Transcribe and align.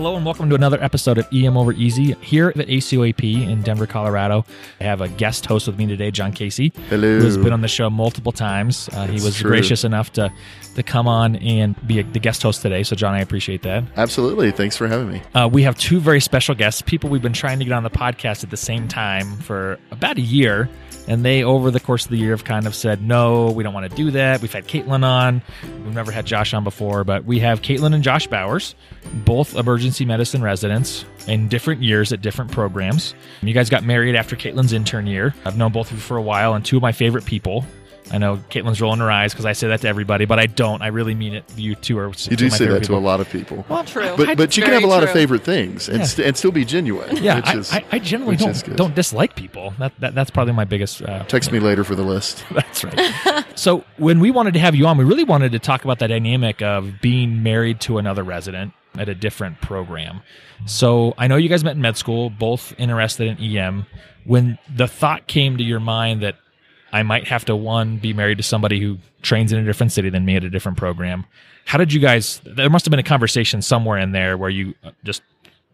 hello 0.00 0.16
and 0.16 0.24
welcome 0.24 0.48
to 0.48 0.54
another 0.54 0.82
episode 0.82 1.18
of 1.18 1.28
EM 1.30 1.58
Over 1.58 1.74
Easy 1.74 2.14
here 2.22 2.48
at 2.48 2.56
ACOEP 2.56 3.46
in 3.46 3.60
Denver, 3.60 3.86
Colorado. 3.86 4.46
I 4.80 4.84
have 4.84 5.02
a 5.02 5.08
guest 5.08 5.44
host 5.44 5.66
with 5.66 5.76
me 5.76 5.86
today, 5.86 6.10
John 6.10 6.32
Casey, 6.32 6.72
Hello. 6.88 7.18
who 7.18 7.24
has 7.26 7.36
been 7.36 7.52
on 7.52 7.60
the 7.60 7.68
show 7.68 7.90
multiple 7.90 8.32
times. 8.32 8.88
Uh, 8.94 9.06
he 9.06 9.22
was 9.22 9.36
true. 9.36 9.50
gracious 9.50 9.84
enough 9.84 10.10
to 10.14 10.32
to 10.74 10.82
come 10.82 11.06
on 11.06 11.36
and 11.36 11.76
be 11.86 11.98
a, 11.98 12.04
the 12.04 12.18
guest 12.18 12.42
host 12.42 12.62
today. 12.62 12.82
So, 12.82 12.96
John, 12.96 13.14
I 13.14 13.20
appreciate 13.20 13.62
that. 13.62 13.84
Absolutely. 13.96 14.50
Thanks 14.52 14.76
for 14.76 14.88
having 14.88 15.10
me. 15.10 15.22
Uh, 15.34 15.48
we 15.52 15.62
have 15.64 15.76
two 15.76 16.00
very 16.00 16.20
special 16.20 16.54
guests, 16.54 16.80
people 16.80 17.10
we've 17.10 17.20
been 17.20 17.32
trying 17.32 17.58
to 17.58 17.64
get 17.64 17.72
on 17.72 17.82
the 17.82 17.90
podcast 17.90 18.44
at 18.44 18.50
the 18.50 18.56
same 18.56 18.88
time 18.88 19.36
for 19.38 19.78
about 19.90 20.16
a 20.16 20.22
year. 20.22 20.70
And 21.08 21.24
they, 21.24 21.42
over 21.42 21.72
the 21.72 21.80
course 21.80 22.04
of 22.04 22.12
the 22.12 22.18
year, 22.18 22.30
have 22.30 22.44
kind 22.44 22.66
of 22.66 22.74
said, 22.74 23.02
no, 23.02 23.50
we 23.50 23.64
don't 23.64 23.74
want 23.74 23.90
to 23.90 23.96
do 23.96 24.12
that. 24.12 24.40
We've 24.42 24.52
had 24.52 24.68
Caitlin 24.68 25.02
on. 25.02 25.42
We've 25.62 25.94
never 25.94 26.12
had 26.12 26.24
Josh 26.24 26.54
on 26.54 26.62
before, 26.62 27.02
but 27.02 27.24
we 27.24 27.40
have 27.40 27.62
Caitlin 27.62 27.94
and 27.94 28.04
Josh 28.04 28.28
Bowers, 28.28 28.76
both 29.12 29.56
emergency 29.56 29.89
medicine 30.04 30.42
residents 30.42 31.04
in 31.26 31.48
different 31.48 31.82
years 31.82 32.12
at 32.12 32.20
different 32.22 32.50
programs. 32.50 33.14
You 33.42 33.52
guys 33.54 33.68
got 33.70 33.84
married 33.84 34.14
after 34.16 34.36
Caitlin's 34.36 34.72
intern 34.72 35.06
year. 35.06 35.34
I've 35.44 35.56
known 35.56 35.72
both 35.72 35.90
of 35.90 35.96
you 35.96 36.02
for 36.02 36.16
a 36.16 36.22
while, 36.22 36.54
and 36.54 36.64
two 36.64 36.76
of 36.76 36.82
my 36.82 36.92
favorite 36.92 37.24
people. 37.24 37.64
I 38.12 38.18
know 38.18 38.38
Caitlin's 38.50 38.80
rolling 38.80 38.98
her 38.98 39.10
eyes 39.10 39.32
because 39.32 39.46
I 39.46 39.52
say 39.52 39.68
that 39.68 39.82
to 39.82 39.88
everybody, 39.88 40.24
but 40.24 40.40
I 40.40 40.46
don't. 40.46 40.82
I 40.82 40.88
really 40.88 41.14
mean 41.14 41.32
it. 41.34 41.44
You 41.56 41.76
two 41.76 41.96
are. 41.98 42.08
You 42.08 42.36
do 42.36 42.50
say 42.50 42.66
that 42.66 42.82
to 42.84 42.94
a 42.94 42.98
lot 42.98 43.20
of 43.20 43.30
people. 43.30 43.64
Well, 43.68 43.84
true. 43.84 44.14
But, 44.16 44.36
but 44.36 44.56
you 44.56 44.64
can 44.64 44.72
have 44.72 44.82
a 44.82 44.88
lot 44.88 45.04
of 45.04 45.10
favorite 45.10 45.44
things 45.44 45.88
and, 45.88 45.98
Yeah. 45.98 46.04
st- 46.04 46.26
and 46.26 46.36
still 46.36 46.50
be 46.50 46.64
genuine. 46.64 47.18
Yeah, 47.18 47.36
which 47.36 47.46
I, 47.46 47.56
is, 47.56 47.72
I, 47.72 47.84
I 47.92 47.98
generally 48.00 48.32
which 48.32 48.40
don't 48.40 48.64
good. 48.64 48.76
don't 48.76 48.94
dislike 48.96 49.36
people. 49.36 49.74
That, 49.78 49.92
that 50.00 50.14
that's 50.16 50.30
probably 50.30 50.54
my 50.54 50.64
biggest. 50.64 51.02
Uh, 51.02 51.22
Text 51.24 51.52
me 51.52 51.60
later 51.60 51.84
for 51.84 51.94
the 51.94 52.02
list. 52.02 52.42
that's 52.50 52.82
right. 52.82 53.44
so 53.54 53.84
when 53.96 54.18
we 54.18 54.32
wanted 54.32 54.54
to 54.54 54.60
have 54.60 54.74
you 54.74 54.88
on, 54.88 54.98
we 54.98 55.04
really 55.04 55.24
wanted 55.24 55.52
to 55.52 55.60
talk 55.60 55.84
about 55.84 56.00
the 56.00 56.08
dynamic 56.08 56.62
of 56.62 57.00
being 57.00 57.44
married 57.44 57.80
to 57.82 57.98
another 57.98 58.24
resident 58.24 58.72
at 58.96 59.08
a 59.08 59.14
different 59.14 59.60
program. 59.60 60.22
So 60.66 61.14
I 61.16 61.26
know 61.26 61.36
you 61.36 61.48
guys 61.48 61.64
met 61.64 61.76
in 61.76 61.82
med 61.82 61.96
school, 61.96 62.30
both 62.30 62.74
interested 62.78 63.26
in 63.28 63.56
EM. 63.56 63.86
When 64.24 64.58
the 64.74 64.86
thought 64.86 65.26
came 65.26 65.56
to 65.56 65.64
your 65.64 65.80
mind 65.80 66.22
that 66.22 66.36
I 66.92 67.02
might 67.02 67.28
have 67.28 67.44
to 67.46 67.56
one 67.56 67.98
be 67.98 68.12
married 68.12 68.38
to 68.38 68.42
somebody 68.42 68.80
who 68.80 68.98
trains 69.22 69.52
in 69.52 69.58
a 69.58 69.64
different 69.64 69.92
city 69.92 70.10
than 70.10 70.24
me 70.24 70.36
at 70.36 70.44
a 70.44 70.50
different 70.50 70.78
program. 70.78 71.24
How 71.66 71.78
did 71.78 71.92
you 71.92 72.00
guys? 72.00 72.40
There 72.44 72.70
must 72.70 72.84
have 72.84 72.90
been 72.90 73.00
a 73.00 73.04
conversation 73.04 73.62
somewhere 73.62 73.98
in 73.98 74.12
there 74.12 74.36
where 74.36 74.50
you 74.50 74.74
uh, 74.82 74.90
just 75.04 75.22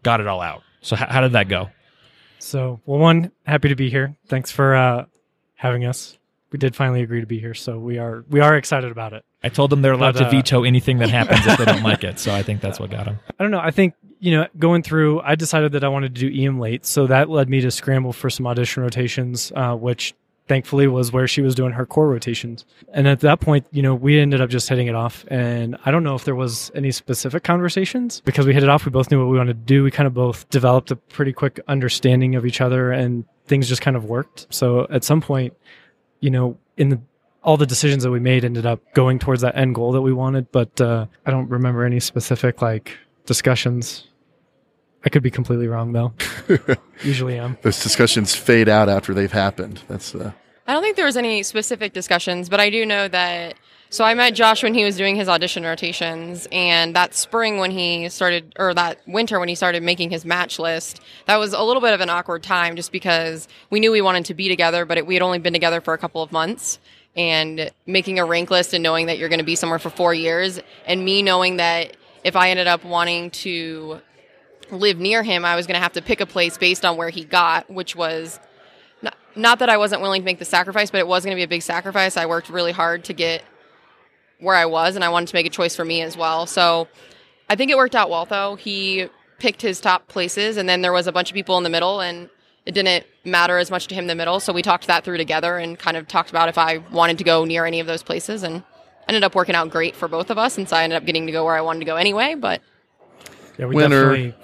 got 0.03 0.19
it 0.19 0.27
all 0.27 0.41
out. 0.41 0.61
So 0.81 0.95
how, 0.95 1.07
how 1.07 1.21
did 1.21 1.31
that 1.31 1.49
go? 1.49 1.69
So, 2.39 2.79
well, 2.85 2.99
one, 2.99 3.31
happy 3.45 3.69
to 3.69 3.75
be 3.75 3.89
here. 3.89 4.15
Thanks 4.27 4.51
for 4.51 4.75
uh, 4.75 5.05
having 5.55 5.85
us. 5.85 6.17
We 6.51 6.59
did 6.59 6.75
finally 6.75 7.01
agree 7.01 7.19
to 7.19 7.27
be 7.27 7.39
here, 7.39 7.53
so 7.53 7.77
we 7.79 7.97
are 7.97 8.23
we 8.29 8.39
are 8.39 8.55
excited 8.55 8.91
about 8.91 9.13
it. 9.13 9.25
I 9.43 9.49
told 9.49 9.69
them 9.69 9.81
they're 9.81 9.93
allowed 9.93 10.15
But, 10.15 10.21
to 10.21 10.27
uh, 10.27 10.31
veto 10.31 10.63
anything 10.63 10.97
that 10.97 11.09
happens 11.09 11.45
if 11.45 11.57
they 11.57 11.65
don't 11.65 11.83
like 11.83 12.03
it. 12.03 12.19
So 12.19 12.33
I 12.33 12.43
think 12.43 12.59
that's 12.61 12.79
what 12.79 12.89
got 12.89 13.05
them. 13.05 13.19
I 13.39 13.43
don't 13.43 13.51
know. 13.51 13.59
I 13.59 13.71
think 13.71 13.93
you 14.19 14.31
know, 14.31 14.47
going 14.57 14.81
through, 14.81 15.21
I 15.21 15.35
decided 15.35 15.73
that 15.73 15.83
I 15.83 15.89
wanted 15.89 16.15
to 16.15 16.29
do 16.29 16.43
EM 16.43 16.59
late, 16.59 16.85
so 16.85 17.07
that 17.07 17.29
led 17.29 17.49
me 17.49 17.61
to 17.61 17.71
scramble 17.71 18.13
for 18.13 18.29
some 18.29 18.47
audition 18.47 18.83
rotations, 18.83 19.51
uh, 19.55 19.75
which 19.75 20.15
thankfully 20.47 20.87
was 20.87 21.11
where 21.11 21.27
she 21.27 21.41
was 21.41 21.53
doing 21.55 21.73
her 21.73 21.85
core 21.85 22.07
rotations. 22.07 22.65
And 22.93 23.07
at 23.07 23.19
that 23.19 23.41
point, 23.41 23.67
you 23.71 23.81
know, 23.81 23.93
we 23.93 24.19
ended 24.19 24.39
up 24.39 24.49
just 24.49 24.69
hitting 24.69 24.87
it 24.87 24.95
off. 24.95 25.25
And 25.27 25.77
I 25.85 25.91
don't 25.91 26.03
know 26.03 26.15
if 26.15 26.23
there 26.23 26.35
was 26.35 26.71
any 26.73 26.91
specific 26.91 27.43
conversations 27.43 28.21
because 28.21 28.45
we 28.45 28.53
hit 28.53 28.63
it 28.63 28.69
off. 28.69 28.85
We 28.85 28.91
both 28.91 29.11
knew 29.11 29.19
what 29.19 29.29
we 29.29 29.37
wanted 29.37 29.53
to 29.59 29.65
do. 29.65 29.83
We 29.83 29.91
kind 29.91 30.07
of 30.07 30.13
both 30.13 30.47
developed 30.49 30.89
a 30.89 30.95
pretty 30.95 31.33
quick 31.33 31.59
understanding 31.67 32.35
of 32.35 32.45
each 32.45 32.61
other, 32.61 32.91
and 32.91 33.25
things 33.45 33.67
just 33.67 33.81
kind 33.81 33.97
of 33.97 34.05
worked. 34.05 34.47
So 34.49 34.87
at 34.89 35.03
some 35.03 35.21
point, 35.21 35.53
you 36.21 36.29
know, 36.29 36.57
in 36.77 36.89
the 36.89 37.01
all 37.47 37.55
the 37.55 37.65
decisions 37.65 38.03
that 38.03 38.11
we 38.11 38.19
made 38.19 38.43
ended 38.43 38.65
up 38.65 38.81
going 38.93 39.19
towards 39.19 39.41
that 39.41 39.55
end 39.55 39.73
goal 39.73 39.93
that 39.93 40.01
we 40.01 40.11
wanted, 40.11 40.51
but 40.51 40.81
uh, 40.81 41.05
I 41.25 41.31
don't 41.31 41.49
remember 41.49 41.85
any 41.85 42.01
specific 42.01 42.61
like 42.61 42.97
discussions. 43.25 44.05
I 45.05 45.09
could 45.09 45.23
be 45.23 45.31
completely 45.31 45.69
wrong 45.69 45.93
though. 45.93 46.13
Usually 47.03 47.39
am. 47.39 47.57
Those 47.61 47.81
discussions 47.81 48.35
fade 48.35 48.67
out 48.67 48.89
after 48.89 49.13
they've 49.13 49.31
happened. 49.31 49.81
That's 49.87 50.13
uh, 50.13 50.33
I 50.67 50.73
don't 50.73 50.83
think 50.83 50.97
there 50.97 51.05
was 51.05 51.15
any 51.15 51.41
specific 51.41 51.93
discussions, 51.93 52.49
but 52.49 52.59
I 52.59 52.69
do 52.69 52.85
know 52.85 53.07
that. 53.07 53.55
So 53.89 54.03
I 54.03 54.13
met 54.15 54.31
Josh 54.35 54.63
when 54.63 54.73
he 54.73 54.83
was 54.83 54.97
doing 54.97 55.15
his 55.15 55.29
audition 55.29 55.63
rotations, 55.63 56.45
and 56.51 56.93
that 56.97 57.13
spring 57.13 57.59
when 57.59 57.71
he 57.71 58.09
started, 58.09 58.53
or 58.59 58.73
that 58.73 58.99
winter 59.07 59.39
when 59.39 59.47
he 59.47 59.55
started 59.55 59.81
making 59.81 60.09
his 60.09 60.25
match 60.25 60.59
list, 60.59 60.99
that 61.27 61.37
was 61.37 61.53
a 61.53 61.63
little 61.63 61.81
bit 61.81 61.93
of 61.93 62.01
an 62.01 62.09
awkward 62.09 62.43
time 62.43 62.75
just 62.75 62.91
because 62.91 63.47
we 63.69 63.79
knew 63.79 63.93
we 63.93 64.01
wanted 64.01 64.25
to 64.25 64.33
be 64.33 64.49
together, 64.49 64.83
but 64.83 64.97
it, 64.97 65.07
we 65.07 65.13
had 65.13 65.23
only 65.23 65.39
been 65.39 65.53
together 65.53 65.79
for 65.79 65.93
a 65.93 65.97
couple 65.97 66.21
of 66.21 66.33
months. 66.33 66.79
And 67.17 67.71
making 67.87 68.19
a 68.19 68.25
rank 68.25 68.51
list 68.51 68.75
and 68.75 68.83
knowing 68.83 69.07
that 69.07 69.17
you're 69.17 69.27
going 69.27 69.39
to 69.39 69.45
be 69.45 69.55
somewhere 69.55 69.79
for 69.79 69.89
four 69.89 70.13
years, 70.13 70.59
and 70.85 71.03
me 71.03 71.23
knowing 71.23 71.57
that 71.57 71.97
if 72.23 72.35
I 72.35 72.51
ended 72.51 72.67
up 72.67 72.85
wanting 72.85 73.31
to 73.31 74.01
live 74.69 74.99
near 74.99 75.23
him, 75.23 75.43
I 75.43 75.55
was 75.55 75.65
going 75.65 75.73
to 75.73 75.81
have 75.81 75.93
to 75.93 76.01
pick 76.03 76.21
a 76.21 76.27
place 76.27 76.59
based 76.59 76.85
on 76.85 76.95
where 76.95 77.09
he 77.09 77.23
got, 77.23 77.71
which 77.71 77.95
was 77.95 78.39
not, 79.01 79.17
not 79.35 79.57
that 79.59 79.69
I 79.69 79.77
wasn't 79.77 80.03
willing 80.03 80.21
to 80.21 80.25
make 80.25 80.37
the 80.37 80.45
sacrifice, 80.45 80.91
but 80.91 80.99
it 80.99 81.07
was 81.07 81.23
going 81.25 81.35
to 81.35 81.39
be 81.39 81.43
a 81.43 81.47
big 81.47 81.63
sacrifice. 81.63 82.17
I 82.17 82.27
worked 82.27 82.49
really 82.49 82.71
hard 82.71 83.03
to 83.05 83.13
get 83.13 83.43
where 84.39 84.55
I 84.55 84.67
was, 84.67 84.95
and 84.95 85.03
I 85.03 85.09
wanted 85.09 85.29
to 85.29 85.35
make 85.35 85.47
a 85.47 85.49
choice 85.49 85.75
for 85.75 85.85
me 85.85 86.01
as 86.03 86.15
well. 86.15 86.45
So 86.45 86.87
I 87.49 87.55
think 87.55 87.71
it 87.71 87.77
worked 87.77 87.95
out 87.95 88.11
well, 88.11 88.25
though. 88.25 88.55
He 88.55 89.09
picked 89.39 89.63
his 89.63 89.81
top 89.81 90.07
places, 90.07 90.57
and 90.57 90.69
then 90.69 90.81
there 90.81 90.93
was 90.93 91.07
a 91.07 91.11
bunch 91.11 91.31
of 91.31 91.33
people 91.33 91.57
in 91.57 91.63
the 91.63 91.69
middle, 91.71 91.99
and 91.99 92.29
it 92.67 92.73
didn't 92.73 93.05
matter 93.25 93.57
as 93.57 93.71
much 93.71 93.87
to 93.87 93.95
him 93.95 94.03
in 94.03 94.07
the 94.07 94.15
middle. 94.15 94.39
So 94.39 94.51
we 94.53 94.61
talked 94.61 94.87
that 94.87 95.03
through 95.03 95.17
together 95.17 95.57
and 95.57 95.77
kind 95.79 95.97
of 95.97 96.07
talked 96.07 96.29
about 96.29 96.49
if 96.49 96.57
I 96.57 96.77
wanted 96.91 97.17
to 97.19 97.23
go 97.23 97.45
near 97.45 97.65
any 97.65 97.79
of 97.79 97.87
those 97.87 98.03
places, 98.03 98.43
and 98.43 98.61
ended 99.07 99.23
up 99.23 99.33
working 99.35 99.55
out 99.55 99.69
great 99.69 99.95
for 99.95 100.07
both 100.07 100.29
of 100.29 100.37
us. 100.37 100.57
And 100.57 100.67
so 100.67 100.75
I 100.75 100.83
ended 100.83 100.97
up 100.97 101.05
getting 101.05 101.25
to 101.27 101.31
go 101.31 101.45
where 101.45 101.55
I 101.55 101.61
wanted 101.61 101.79
to 101.79 101.85
go 101.85 101.95
anyway. 101.95 102.35
But 102.35 102.61
Yeah, 103.57 103.65
we 103.67 103.75
Winner. 103.75 104.13
definitely 104.13 104.35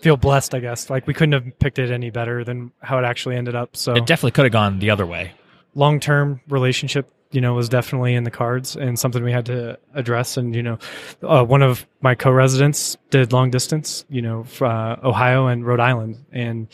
feel 0.00 0.16
blessed, 0.16 0.54
I 0.54 0.60
guess. 0.60 0.88
Like 0.90 1.06
we 1.06 1.14
couldn't 1.14 1.32
have 1.32 1.58
picked 1.58 1.78
it 1.78 1.90
any 1.90 2.10
better 2.10 2.44
than 2.44 2.72
how 2.80 2.98
it 2.98 3.04
actually 3.04 3.36
ended 3.36 3.54
up. 3.54 3.76
So 3.76 3.94
It 3.94 4.06
definitely 4.06 4.30
could 4.32 4.44
have 4.44 4.52
gone 4.52 4.78
the 4.78 4.90
other 4.90 5.06
way. 5.06 5.32
long 5.74 6.00
term 6.00 6.40
relationship, 6.48 7.12
you 7.30 7.40
know, 7.42 7.52
was 7.54 7.68
definitely 7.68 8.14
in 8.14 8.24
the 8.24 8.30
cards 8.30 8.74
and 8.74 8.98
something 8.98 9.22
we 9.22 9.32
had 9.32 9.46
to 9.46 9.78
address. 9.94 10.36
And 10.38 10.54
you 10.56 10.62
know, 10.62 10.78
uh, 11.22 11.44
one 11.44 11.62
of 11.62 11.86
my 12.00 12.14
co-residents 12.14 12.96
did 13.10 13.32
long 13.34 13.50
distance, 13.50 14.04
you 14.08 14.22
know, 14.22 14.40
f- 14.42 14.62
uh, 14.62 14.96
Ohio 15.04 15.46
and 15.46 15.64
Rhode 15.66 15.80
Island, 15.80 16.24
and 16.32 16.68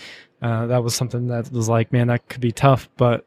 uh, 0.45 0.67
that 0.67 0.85
was 0.85 0.95
something 0.95 1.29
that 1.29 1.51
was 1.51 1.71
like, 1.71 1.91
man, 1.91 2.09
that 2.09 2.29
could 2.29 2.43
be 2.43 2.53
tough. 2.53 2.91
But 2.99 3.25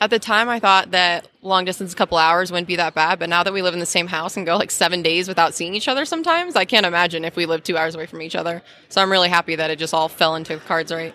At 0.00 0.10
the 0.10 0.18
time, 0.18 0.48
I 0.48 0.58
thought 0.58 0.90
that 0.90 1.28
long 1.42 1.64
distance, 1.64 1.92
a 1.92 1.96
couple 1.96 2.18
hours, 2.18 2.50
wouldn't 2.50 2.66
be 2.66 2.74
that 2.74 2.92
bad. 2.92 3.20
But 3.20 3.28
now 3.28 3.44
that 3.44 3.52
we 3.52 3.62
live 3.62 3.72
in 3.72 3.78
the 3.78 3.86
same 3.86 4.08
house 4.08 4.36
and 4.36 4.44
go 4.44 4.56
like 4.56 4.72
seven 4.72 5.00
days 5.00 5.28
without 5.28 5.54
seeing 5.54 5.76
each 5.76 5.86
other 5.86 6.04
sometimes, 6.04 6.56
I 6.56 6.64
can't 6.64 6.86
imagine 6.86 7.24
if 7.24 7.36
we 7.36 7.46
lived 7.46 7.64
two 7.64 7.78
hours 7.78 7.94
away 7.94 8.06
from 8.06 8.20
each 8.20 8.34
other. 8.34 8.62
So 8.88 9.00
I'm 9.00 9.12
really 9.12 9.28
happy 9.28 9.54
that 9.54 9.70
it 9.70 9.78
just 9.78 9.94
all 9.94 10.08
fell 10.08 10.34
into 10.34 10.56
cards 10.58 10.90
right. 10.90 11.14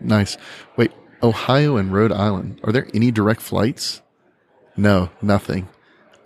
nice. 0.00 0.38
Wait, 0.78 0.92
Ohio 1.22 1.76
and 1.76 1.92
Rhode 1.92 2.12
Island. 2.12 2.58
Are 2.64 2.72
there 2.72 2.88
any 2.94 3.10
direct 3.10 3.42
flights? 3.42 4.00
No, 4.78 5.10
nothing. 5.20 5.68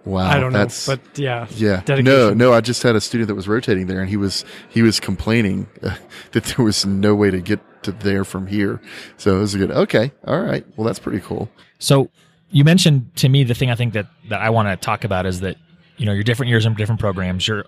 Wow. 0.06 0.31
I 0.31 0.39
don't 0.39 0.53
know. 0.53 0.61
that's, 0.61 0.87
But 0.87 1.00
yeah, 1.17 1.47
Yeah. 1.50 1.83
dedication. 1.84 2.05
No, 2.05 2.33
no. 2.33 2.53
I 2.53 2.61
just 2.61 2.83
had 2.83 2.94
a 2.97 3.00
student 3.00 3.27
that 3.28 3.34
was 3.34 3.49
rotating 3.49 3.89
there, 3.89 4.00
and 4.00 4.09
he 4.09 4.17
was 4.17 4.44
he 4.69 4.81
was 4.81 5.00
complaining 5.00 5.67
uh, 5.83 5.97
that 6.33 6.44
there 6.44 6.65
was 6.65 6.87
no 6.87 7.15
way 7.15 7.31
to 7.31 7.41
get 7.41 7.61
to 7.83 7.93
there 7.93 8.25
from 8.25 8.47
here. 8.47 8.81
So 9.17 9.37
it 9.37 9.41
was 9.41 9.55
a 9.55 9.59
good. 9.59 9.71
Okay, 9.72 10.12
all 10.25 10.41
right. 10.41 10.65
Well, 10.77 10.87
that's 10.87 11.00
pretty 11.00 11.21
cool. 11.21 11.50
So 11.81 12.09
you 12.50 12.62
mentioned 12.65 13.15
to 13.17 13.28
me 13.28 13.43
the 13.44 13.55
thing 13.55 13.71
I 13.71 13.75
think 13.75 13.94
that, 13.94 14.06
that 14.28 14.41
I 14.41 14.50
want 14.50 14.69
to 14.69 14.77
talk 14.83 15.03
about 15.05 15.27
is 15.27 15.41
that, 15.41 15.56
you 15.97 16.06
know, 16.06 16.12
you're 16.12 16.23
different 16.25 16.49
years 16.50 16.65
in 16.65 16.75
different 16.75 17.00
programs. 17.00 17.47
You're 17.47 17.65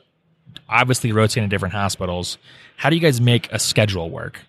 obviously 0.69 1.13
rotating 1.13 1.45
in 1.45 1.51
different 1.51 1.75
hospitals. 1.75 2.39
How 2.77 2.89
do 2.89 2.97
you 2.97 3.03
guys 3.03 3.21
make 3.21 3.53
a 3.53 3.59
schedule 3.59 4.09
work? 4.11 4.41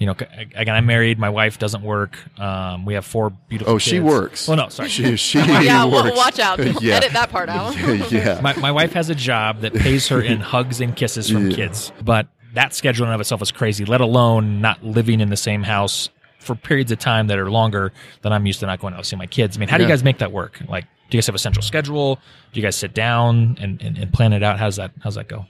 You 0.00 0.06
know, 0.06 0.12
again, 0.12 0.74
I'm 0.74 0.86
married. 0.86 1.18
My 1.18 1.28
wife 1.28 1.58
doesn't 1.58 1.82
work. 1.82 2.16
Um, 2.40 2.86
we 2.86 2.94
have 2.94 3.04
four 3.04 3.28
beautiful 3.30 3.74
Oh, 3.74 3.78
she 3.78 4.00
works. 4.00 4.48
Well, 4.48 4.56
no, 4.56 4.68
sorry. 4.70 4.88
She 4.88 5.14
she 5.16 5.38
yeah, 5.44 5.84
well, 5.84 6.16
watch 6.16 6.38
out. 6.38 6.58
Yeah. 6.82 6.94
Edit 6.96 7.12
that 7.12 7.28
part 7.28 7.50
out. 7.50 7.76
yeah. 8.10 8.40
my, 8.42 8.54
my 8.56 8.72
wife 8.72 8.94
has 8.94 9.10
a 9.10 9.14
job 9.14 9.60
that 9.60 9.74
pays 9.74 10.08
her 10.08 10.22
in 10.22 10.40
hugs 10.40 10.80
and 10.80 10.96
kisses 10.96 11.28
from 11.28 11.50
Yeah. 11.50 11.56
kids, 11.56 11.92
but 12.02 12.28
that 12.54 12.72
schedule 12.74 13.04
in 13.04 13.10
and 13.10 13.14
of 13.14 13.20
itself 13.20 13.42
is 13.42 13.52
crazy. 13.52 13.84
Let 13.84 14.00
alone 14.00 14.62
not 14.62 14.82
living 14.82 15.20
in 15.20 15.28
the 15.28 15.36
same 15.36 15.62
house 15.62 16.08
for 16.38 16.54
periods 16.54 16.90
of 16.90 16.98
time 16.98 17.26
that 17.26 17.38
are 17.38 17.50
longer 17.50 17.92
than 18.22 18.32
I'm 18.32 18.46
used 18.46 18.60
to 18.60 18.66
not 18.66 18.80
going 18.80 18.94
out 18.94 19.00
to 19.00 19.04
see 19.04 19.16
my 19.16 19.26
kids. 19.26 19.58
I 19.58 19.60
mean, 19.60 19.68
how 19.68 19.76
do 19.76 19.82
you 19.84 19.88
guys 19.88 20.02
make 20.02 20.18
that 20.18 20.32
work? 20.32 20.58
Like, 20.66 20.84
do 21.10 21.16
you 21.16 21.20
guys 21.20 21.26
have 21.26 21.34
a 21.34 21.38
central 21.38 21.62
schedule? 21.62 22.18
Do 22.54 22.58
you 22.60 22.62
guys 22.66 22.74
sit 22.76 22.94
down 22.94 23.58
and, 23.60 23.82
and, 23.82 23.98
and 23.98 24.10
plan 24.14 24.32
it 24.32 24.42
out? 24.42 24.58
How's 24.58 24.76
that? 24.76 24.92
How's 25.04 25.16
that 25.16 25.28
go? 25.28 25.44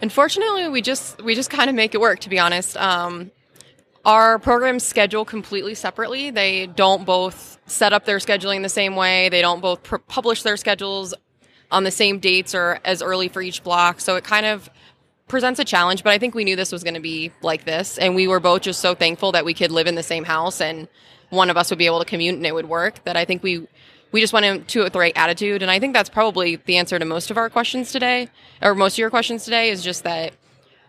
Unfortunately, 0.00 0.68
we 0.68 0.82
just 0.82 1.22
we 1.22 1.36
just 1.36 1.50
kind 1.50 1.70
of 1.70 1.76
make 1.76 1.94
it 1.94 2.00
work. 2.00 2.18
To 2.20 2.28
be 2.28 2.38
honest, 2.40 2.76
um, 2.76 3.30
our 4.04 4.38
programs 4.38 4.84
schedule 4.84 5.24
completely 5.24 5.74
separately. 5.74 6.30
They 6.30 6.66
don't 6.66 7.04
both 7.04 7.58
set 7.66 7.92
up 7.92 8.04
their 8.04 8.18
scheduling 8.18 8.62
the 8.62 8.68
same 8.68 8.96
way. 8.96 9.28
They 9.28 9.42
don't 9.42 9.60
both 9.60 9.82
pr- 9.82 9.96
publish 9.96 10.42
their 10.42 10.56
schedules 10.56 11.14
on 11.70 11.84
the 11.84 11.90
same 11.90 12.18
dates 12.18 12.54
or 12.54 12.80
as 12.84 13.02
early 13.02 13.28
for 13.28 13.42
each 13.42 13.62
block. 13.62 14.00
So 14.00 14.16
it 14.16 14.24
kind 14.24 14.46
of 14.46 14.70
presents 15.26 15.60
a 15.60 15.64
challenge. 15.64 16.02
But 16.02 16.12
I 16.12 16.18
think 16.18 16.34
we 16.34 16.44
knew 16.44 16.56
this 16.56 16.72
was 16.72 16.82
going 16.82 16.94
to 16.94 17.00
be 17.00 17.32
like 17.42 17.64
this, 17.64 17.98
and 17.98 18.14
we 18.14 18.26
were 18.26 18.40
both 18.40 18.62
just 18.62 18.80
so 18.80 18.94
thankful 18.94 19.32
that 19.32 19.44
we 19.44 19.54
could 19.54 19.70
live 19.70 19.86
in 19.86 19.94
the 19.94 20.02
same 20.02 20.24
house 20.24 20.60
and 20.60 20.88
one 21.30 21.50
of 21.50 21.58
us 21.58 21.68
would 21.68 21.78
be 21.78 21.86
able 21.86 21.98
to 21.98 22.06
commute 22.06 22.34
and 22.34 22.46
it 22.46 22.54
would 22.54 22.68
work. 22.68 23.04
That 23.04 23.16
I 23.16 23.24
think 23.24 23.42
we 23.42 23.66
we 24.10 24.20
just 24.20 24.32
went 24.32 24.46
into 24.46 24.80
it 24.80 24.84
with 24.84 24.92
the 24.94 24.98
right 24.98 25.12
attitude. 25.14 25.60
And 25.60 25.70
I 25.70 25.78
think 25.78 25.92
that's 25.92 26.08
probably 26.08 26.56
the 26.56 26.78
answer 26.78 26.98
to 26.98 27.04
most 27.04 27.30
of 27.30 27.36
our 27.36 27.50
questions 27.50 27.92
today, 27.92 28.28
or 28.62 28.74
most 28.74 28.94
of 28.94 28.98
your 28.98 29.10
questions 29.10 29.44
today, 29.44 29.68
is 29.68 29.82
just 29.82 30.04
that 30.04 30.32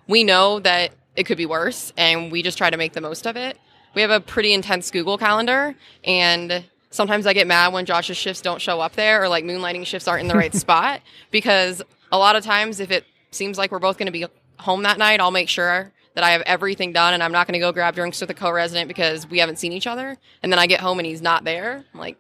we 0.08 0.24
know 0.24 0.60
that 0.62 0.94
it 1.20 1.26
could 1.26 1.38
be 1.38 1.46
worse, 1.46 1.92
and 1.98 2.32
we 2.32 2.42
just 2.42 2.58
try 2.58 2.70
to 2.70 2.78
make 2.78 2.94
the 2.94 3.02
most 3.02 3.28
of 3.28 3.36
it. 3.36 3.58
We 3.94 4.02
have 4.02 4.10
a 4.10 4.22
pretty 4.22 4.54
intense 4.54 4.90
Google 4.90 5.18
calendar, 5.18 5.76
and 6.06 6.64
sometimes 6.92 7.28
I 7.28 7.34
get 7.34 7.46
mad 7.46 7.74
when 7.74 7.86
Josh's 7.86 8.16
shifts 8.16 8.42
don't 8.42 8.62
show 8.62 8.80
up 8.80 8.94
there, 8.94 9.22
or 9.22 9.28
like 9.28 9.44
moonlighting 9.44 9.86
shifts 9.86 10.08
aren't 10.08 10.22
in 10.22 10.30
the 10.30 10.36
right 10.36 10.56
spot, 10.66 11.02
because 11.30 11.82
a 12.10 12.18
lot 12.18 12.38
of 12.38 12.46
times 12.46 12.80
if 12.80 12.90
it 12.90 13.04
seems 13.32 13.58
like 13.58 13.70
we're 13.70 13.80
both 13.80 13.98
going 13.98 14.06
to 14.06 14.14
be 14.14 14.26
home 14.60 14.84
that 14.84 14.98
night, 14.98 15.20
I'll 15.20 15.30
make 15.30 15.50
sure 15.50 15.92
that 16.16 16.24
I 16.24 16.32
have 16.32 16.42
everything 16.44 16.94
done 16.94 17.14
and 17.14 17.22
I'm 17.22 17.34
not 17.34 17.48
going 17.48 17.54
to 17.54 17.60
go 17.60 17.72
grab 17.74 17.96
drinks 17.96 18.20
with 18.22 18.30
a 18.30 18.34
co-resident 18.34 18.88
because 18.88 19.30
we 19.30 19.40
haven't 19.40 19.60
seen 19.60 19.74
each 19.74 19.88
other. 19.88 20.18
And 20.42 20.52
then 20.52 20.58
I 20.58 20.68
get 20.68 20.80
home 20.80 21.00
and 21.00 21.06
he's 21.06 21.22
not 21.22 21.44
there. 21.44 21.84
I'm 21.94 22.00
like, 22.00 22.18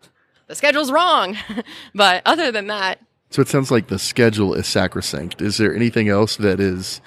the 0.48 0.56
schedule's 0.56 0.92
wrong. 0.92 1.36
but 1.96 2.22
other 2.26 2.52
than 2.52 2.68
that, 2.68 3.00
So 3.32 3.42
it 3.42 3.48
sounds 3.48 3.72
like 3.72 3.88
the 3.88 3.98
schedule 4.00 4.54
is 4.54 4.68
sacrosanct. 4.68 5.42
Is 5.42 5.58
there 5.58 5.76
anything 5.76 6.08
else 6.08 6.36
that 6.38 6.60
is 6.60 7.02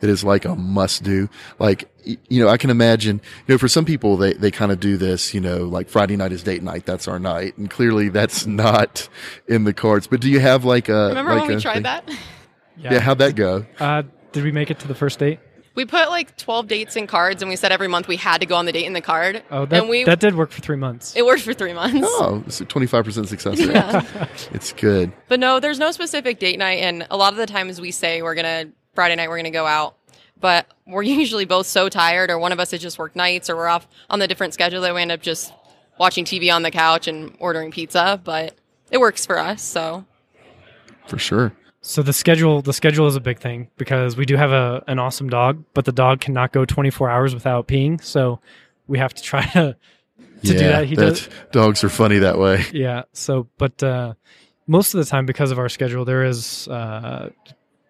that 0.00 0.10
is 0.10 0.24
like 0.24 0.44
a 0.44 0.54
must 0.54 1.02
do? 1.02 1.28
Like 1.58 1.90
you 2.04 2.42
know, 2.42 2.48
I 2.48 2.56
can 2.56 2.70
imagine. 2.70 3.20
You 3.46 3.54
know, 3.54 3.58
for 3.58 3.68
some 3.68 3.84
people, 3.84 4.16
they 4.16 4.32
they 4.34 4.50
kind 4.50 4.70
of 4.72 4.80
do 4.80 4.96
this. 4.96 5.34
You 5.34 5.40
know, 5.40 5.64
like 5.64 5.88
Friday 5.88 6.16
night 6.16 6.32
is 6.32 6.42
date 6.42 6.62
night. 6.62 6.86
That's 6.86 7.08
our 7.08 7.18
night, 7.18 7.56
and 7.58 7.68
clearly 7.70 8.08
that's 8.08 8.46
not 8.46 9.08
in 9.48 9.64
the 9.64 9.72
cards. 9.72 10.06
But 10.06 10.20
do 10.20 10.30
you 10.30 10.40
have 10.40 10.64
like 10.64 10.88
a 10.88 11.08
remember 11.08 11.34
like 11.34 11.46
when 11.48 11.56
we 11.56 11.62
tried 11.62 11.74
thing? 11.74 11.82
that? 11.84 12.10
Yeah, 12.78 12.98
how'd 13.00 13.18
that 13.18 13.34
go? 13.34 13.64
Uh, 13.80 14.02
did 14.32 14.44
we 14.44 14.52
make 14.52 14.70
it 14.70 14.78
to 14.80 14.88
the 14.88 14.94
first 14.94 15.18
date? 15.18 15.40
We 15.74 15.84
put 15.84 16.08
like 16.08 16.36
12 16.38 16.68
dates 16.68 16.96
in 16.96 17.06
cards 17.06 17.42
and 17.42 17.50
we 17.50 17.56
said 17.56 17.70
every 17.70 17.86
month 17.88 18.08
we 18.08 18.16
had 18.16 18.40
to 18.40 18.46
go 18.46 18.56
on 18.56 18.64
the 18.64 18.72
date 18.72 18.86
in 18.86 18.94
the 18.94 19.02
card. 19.02 19.42
Oh, 19.50 19.66
that, 19.66 19.80
and 19.82 19.90
we, 19.90 20.04
that 20.04 20.20
did 20.20 20.34
work 20.34 20.50
for 20.50 20.62
three 20.62 20.76
months. 20.76 21.14
it 21.14 21.24
worked 21.24 21.42
for 21.42 21.52
three 21.52 21.74
months. 21.74 22.08
Oh, 22.10 22.42
it's 22.46 22.62
a 22.62 22.64
twenty 22.64 22.86
five 22.86 23.04
percent 23.04 23.28
success 23.28 23.58
rate. 23.58 23.74
Yeah. 23.74 24.28
It's 24.52 24.72
good. 24.72 25.12
But 25.28 25.38
no, 25.38 25.60
there's 25.60 25.78
no 25.78 25.90
specific 25.90 26.38
date 26.38 26.58
night. 26.58 26.80
And 26.80 27.06
a 27.10 27.16
lot 27.18 27.34
of 27.34 27.38
the 27.38 27.46
times 27.46 27.78
we 27.78 27.90
say 27.90 28.22
we're 28.22 28.34
going 28.34 28.44
to, 28.66 28.72
Friday 28.96 29.14
night, 29.14 29.28
we're 29.28 29.36
going 29.36 29.44
to 29.44 29.50
go 29.50 29.66
out. 29.66 29.96
But 30.40 30.66
we're 30.86 31.02
usually 31.22 31.44
both 31.44 31.66
so 31.66 31.88
tired, 31.88 32.30
or 32.30 32.38
one 32.38 32.50
of 32.50 32.58
us 32.58 32.72
has 32.72 32.80
just 32.80 32.98
worked 32.98 33.14
nights, 33.14 33.48
or 33.48 33.54
we're 33.54 33.68
off 33.68 33.86
on 34.10 34.18
the 34.18 34.26
different 34.26 34.54
schedule 34.54 34.82
that 34.82 34.92
we 34.92 35.00
end 35.00 35.12
up 35.12 35.22
just 35.22 35.52
watching 35.98 36.24
TV 36.24 36.52
on 36.52 36.62
the 36.62 36.72
couch 36.72 37.06
and 37.06 37.36
ordering 37.38 37.70
pizza. 37.70 38.20
But 38.24 38.56
it 38.90 38.98
works 38.98 39.24
for 39.24 39.38
us. 39.38 39.62
So 39.62 40.04
For 41.06 41.18
sure. 41.18 41.52
So 41.82 42.02
the 42.02 42.12
schedule, 42.12 42.62
the 42.62 42.72
schedule 42.72 43.06
is 43.06 43.14
a 43.14 43.20
big 43.20 43.38
thing 43.38 43.70
because 43.76 44.16
we 44.16 44.26
do 44.26 44.34
have 44.36 44.50
a 44.50 44.82
an 44.88 44.98
awesome 44.98 45.28
dog, 45.28 45.62
but 45.72 45.84
the 45.84 45.92
dog 45.92 46.20
cannot 46.20 46.50
go 46.50 46.64
24 46.64 47.08
hours 47.08 47.32
without 47.32 47.68
peeing. 47.68 48.02
So 48.02 48.40
we 48.88 48.98
have 48.98 49.14
to 49.14 49.22
try 49.22 49.46
to 49.50 49.76
to 50.42 50.52
do 50.52 50.58
that. 50.58 50.86
He 50.86 50.96
does. 50.96 51.28
Dogs 51.52 51.84
are 51.84 51.88
funny 51.88 52.18
that 52.18 52.38
way. 52.38 52.64
Yeah. 52.72 53.04
So, 53.12 53.48
but 53.56 53.80
uh, 53.82 54.14
most 54.66 54.94
of 54.94 54.98
the 54.98 55.08
time, 55.08 55.26
because 55.26 55.50
of 55.50 55.58
our 55.58 55.68
schedule, 55.68 56.04
there 56.04 56.24
is, 56.24 56.66
uh, 56.68 57.30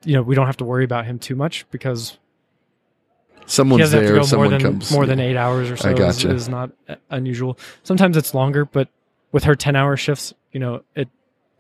you 0.06 0.12
know, 0.14 0.22
we 0.22 0.34
don't 0.34 0.46
have 0.46 0.56
to 0.58 0.64
worry 0.64 0.84
about 0.84 1.04
him 1.04 1.18
too 1.18 1.34
much 1.34 1.66
because 1.70 2.18
Someone's 3.46 3.82
have 3.82 3.90
there. 3.92 4.02
to 4.02 4.08
go 4.08 4.14
more 4.16 4.24
someone 4.24 4.50
than 4.50 4.60
comes. 4.62 4.90
more 4.90 5.06
than 5.06 5.20
eight 5.20 5.36
hours 5.36 5.70
or 5.70 5.76
so. 5.76 5.90
I 5.90 5.92
gotcha. 5.92 6.30
is 6.32 6.48
not 6.48 6.70
uh, 6.88 6.96
unusual. 7.10 7.58
Sometimes 7.82 8.16
it's 8.16 8.34
longer, 8.34 8.64
but 8.64 8.88
with 9.32 9.44
her 9.44 9.54
10 9.54 9.76
hour 9.76 9.96
shifts, 9.96 10.32
you 10.52 10.60
know, 10.60 10.82
it 10.94 11.08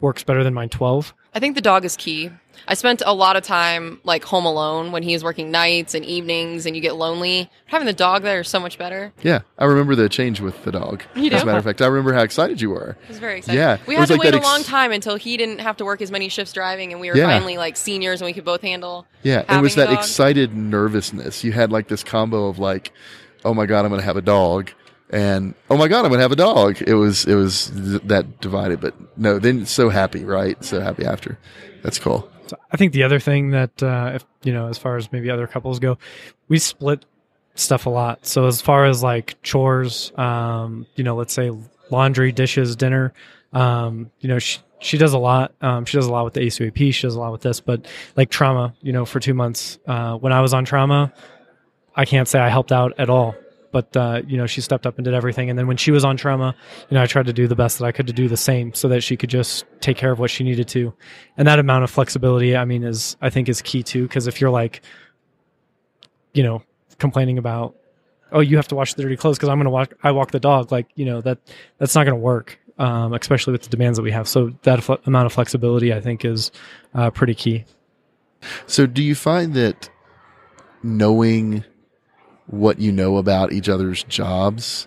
works 0.00 0.24
better 0.24 0.42
than 0.42 0.54
mine 0.54 0.68
12. 0.68 1.14
I 1.36 1.38
think 1.38 1.54
the 1.54 1.60
dog 1.60 1.84
is 1.84 1.96
key. 1.96 2.30
I 2.66 2.72
spent 2.72 3.02
a 3.04 3.12
lot 3.12 3.36
of 3.36 3.42
time 3.42 4.00
like 4.04 4.24
home 4.24 4.46
alone 4.46 4.90
when 4.90 5.02
he 5.02 5.12
was 5.12 5.22
working 5.22 5.50
nights 5.50 5.92
and 5.94 6.02
evenings 6.02 6.64
and 6.64 6.74
you 6.74 6.80
get 6.80 6.96
lonely. 6.96 7.50
Having 7.66 7.84
the 7.88 7.92
dog 7.92 8.22
there 8.22 8.40
is 8.40 8.48
so 8.48 8.58
much 8.58 8.78
better. 8.78 9.12
Yeah, 9.22 9.40
I 9.58 9.66
remember 9.66 9.94
the 9.94 10.08
change 10.08 10.40
with 10.40 10.64
the 10.64 10.72
dog. 10.72 11.02
You 11.14 11.30
As 11.32 11.42
a 11.42 11.44
matter 11.44 11.58
of 11.58 11.64
fact, 11.64 11.82
I 11.82 11.88
remember 11.88 12.14
how 12.14 12.22
excited 12.22 12.62
you 12.62 12.70
were. 12.70 12.96
It 13.02 13.08
was 13.08 13.18
very 13.18 13.36
exciting. 13.40 13.60
Yeah, 13.60 13.76
We 13.86 13.96
had 13.96 14.06
to 14.06 14.14
like 14.14 14.22
wait 14.22 14.30
that 14.30 14.40
a 14.40 14.42
long 14.42 14.62
time 14.62 14.92
until 14.92 15.16
he 15.16 15.36
didn't 15.36 15.58
have 15.58 15.76
to 15.76 15.84
work 15.84 16.00
as 16.00 16.10
many 16.10 16.30
shifts 16.30 16.54
driving 16.54 16.92
and 16.92 17.02
we 17.02 17.10
were 17.10 17.16
Yeah. 17.18 17.26
finally 17.26 17.58
like 17.58 17.76
seniors 17.76 18.22
and 18.22 18.26
we 18.26 18.32
could 18.32 18.46
both 18.46 18.62
handle 18.62 19.06
Yeah, 19.22 19.44
it 19.46 19.60
was 19.60 19.74
that 19.74 19.92
excited 19.92 20.56
nervousness. 20.56 21.44
You 21.44 21.52
had 21.52 21.70
like 21.70 21.88
this 21.88 22.02
combo 22.02 22.48
of 22.48 22.58
like, 22.58 22.92
oh 23.44 23.52
my 23.52 23.66
god, 23.66 23.84
I'm 23.84 23.90
going 23.90 24.00
to 24.00 24.06
have 24.06 24.16
a 24.16 24.22
dog, 24.22 24.70
and 25.10 25.54
oh 25.70 25.76
my 25.76 25.88
god, 25.88 26.04
I'm 26.04 26.12
to 26.12 26.18
have 26.18 26.32
a 26.32 26.36
dog. 26.36 26.82
It 26.82 26.94
was 26.94 27.26
it 27.26 27.34
was 27.34 27.70
th- 27.70 28.02
that 28.02 28.40
divided, 28.40 28.80
but 28.80 28.94
no, 29.16 29.38
then 29.38 29.66
so 29.66 29.88
happy, 29.88 30.24
right? 30.24 30.62
So 30.64 30.80
happy 30.80 31.04
after. 31.04 31.38
That's 31.82 31.98
cool. 31.98 32.30
So 32.48 32.56
I 32.70 32.76
think 32.76 32.92
the 32.92 33.02
other 33.02 33.18
thing 33.18 33.50
that, 33.50 33.82
uh, 33.82 34.12
if 34.14 34.24
you 34.42 34.52
know, 34.52 34.68
as 34.68 34.78
far 34.78 34.96
as 34.96 35.10
maybe 35.12 35.30
other 35.30 35.46
couples 35.46 35.78
go, 35.78 35.98
we 36.48 36.58
split 36.58 37.04
stuff 37.54 37.86
a 37.86 37.90
lot. 37.90 38.26
So 38.26 38.46
as 38.46 38.60
far 38.60 38.86
as 38.86 39.02
like 39.02 39.40
chores, 39.42 40.12
um, 40.16 40.86
you 40.94 41.04
know, 41.04 41.16
let's 41.16 41.32
say 41.32 41.50
laundry, 41.90 42.32
dishes, 42.32 42.76
dinner, 42.76 43.12
um, 43.52 44.10
you 44.20 44.28
know, 44.28 44.38
she, 44.38 44.58
she 44.78 44.98
does 44.98 45.12
a 45.12 45.18
lot. 45.18 45.54
Um, 45.60 45.84
she 45.84 45.96
does 45.96 46.06
a 46.06 46.12
lot 46.12 46.24
with 46.24 46.34
the 46.34 46.40
ACAP. 46.40 46.92
She 46.92 47.02
does 47.02 47.14
a 47.14 47.20
lot 47.20 47.32
with 47.32 47.42
this, 47.42 47.60
but 47.60 47.86
like 48.16 48.30
trauma, 48.30 48.74
you 48.82 48.92
know, 48.92 49.04
for 49.04 49.20
two 49.20 49.34
months, 49.34 49.78
uh, 49.86 50.16
when 50.16 50.32
I 50.32 50.40
was 50.40 50.52
on 50.52 50.64
trauma, 50.64 51.12
I 51.94 52.04
can't 52.04 52.28
say 52.28 52.38
I 52.38 52.48
helped 52.48 52.72
out 52.72 52.92
at 52.98 53.08
all. 53.08 53.34
But 53.72 53.96
uh, 53.96 54.22
you 54.26 54.36
know, 54.36 54.46
she 54.46 54.60
stepped 54.60 54.86
up 54.86 54.96
and 54.96 55.04
did 55.04 55.14
everything. 55.14 55.50
And 55.50 55.58
then 55.58 55.66
when 55.66 55.76
she 55.76 55.90
was 55.90 56.04
on 56.04 56.16
trauma, 56.16 56.54
you 56.88 56.94
know, 56.94 57.02
I 57.02 57.06
tried 57.06 57.26
to 57.26 57.32
do 57.32 57.46
the 57.46 57.56
best 57.56 57.78
that 57.78 57.84
I 57.84 57.92
could 57.92 58.06
to 58.06 58.12
do 58.12 58.28
the 58.28 58.36
same, 58.36 58.74
so 58.74 58.88
that 58.88 59.02
she 59.02 59.16
could 59.16 59.30
just 59.30 59.64
take 59.80 59.96
care 59.96 60.12
of 60.12 60.18
what 60.18 60.30
she 60.30 60.44
needed 60.44 60.68
to. 60.68 60.92
And 61.36 61.46
that 61.48 61.58
amount 61.58 61.84
of 61.84 61.90
flexibility, 61.90 62.56
I 62.56 62.64
mean, 62.64 62.82
is 62.84 63.16
I 63.20 63.30
think 63.30 63.48
is 63.48 63.62
key 63.62 63.82
too. 63.82 64.02
Because 64.02 64.26
if 64.26 64.40
you're 64.40 64.50
like, 64.50 64.82
you 66.32 66.42
know, 66.42 66.62
complaining 66.98 67.38
about, 67.38 67.76
oh, 68.32 68.40
you 68.40 68.56
have 68.56 68.68
to 68.68 68.74
wash 68.74 68.94
the 68.94 69.02
dirty 69.02 69.16
clothes 69.16 69.36
because 69.36 69.48
I'm 69.48 69.62
to 69.62 69.70
walk, 69.70 69.94
I 70.02 70.10
walk 70.12 70.30
the 70.30 70.40
dog, 70.40 70.72
like 70.72 70.88
you 70.94 71.04
know 71.04 71.20
that 71.22 71.38
that's 71.78 71.94
not 71.94 72.04
to 72.04 72.14
work, 72.14 72.58
um, 72.78 73.12
especially 73.14 73.52
with 73.52 73.62
the 73.62 73.70
demands 73.70 73.98
that 73.98 74.02
we 74.02 74.12
have. 74.12 74.28
So 74.28 74.52
that 74.62 74.82
fle- 74.82 74.94
amount 75.06 75.26
of 75.26 75.32
flexibility, 75.32 75.92
I 75.92 76.00
think, 76.00 76.24
is 76.24 76.50
uh, 76.94 77.10
pretty 77.10 77.34
key. 77.34 77.64
So, 78.66 78.86
do 78.86 79.02
you 79.02 79.14
find 79.14 79.54
that 79.54 79.88
knowing 80.82 81.64
what 82.46 82.78
you 82.80 82.92
know 82.92 83.16
about 83.16 83.52
each 83.52 83.68
other's 83.68 84.02
jobs 84.04 84.86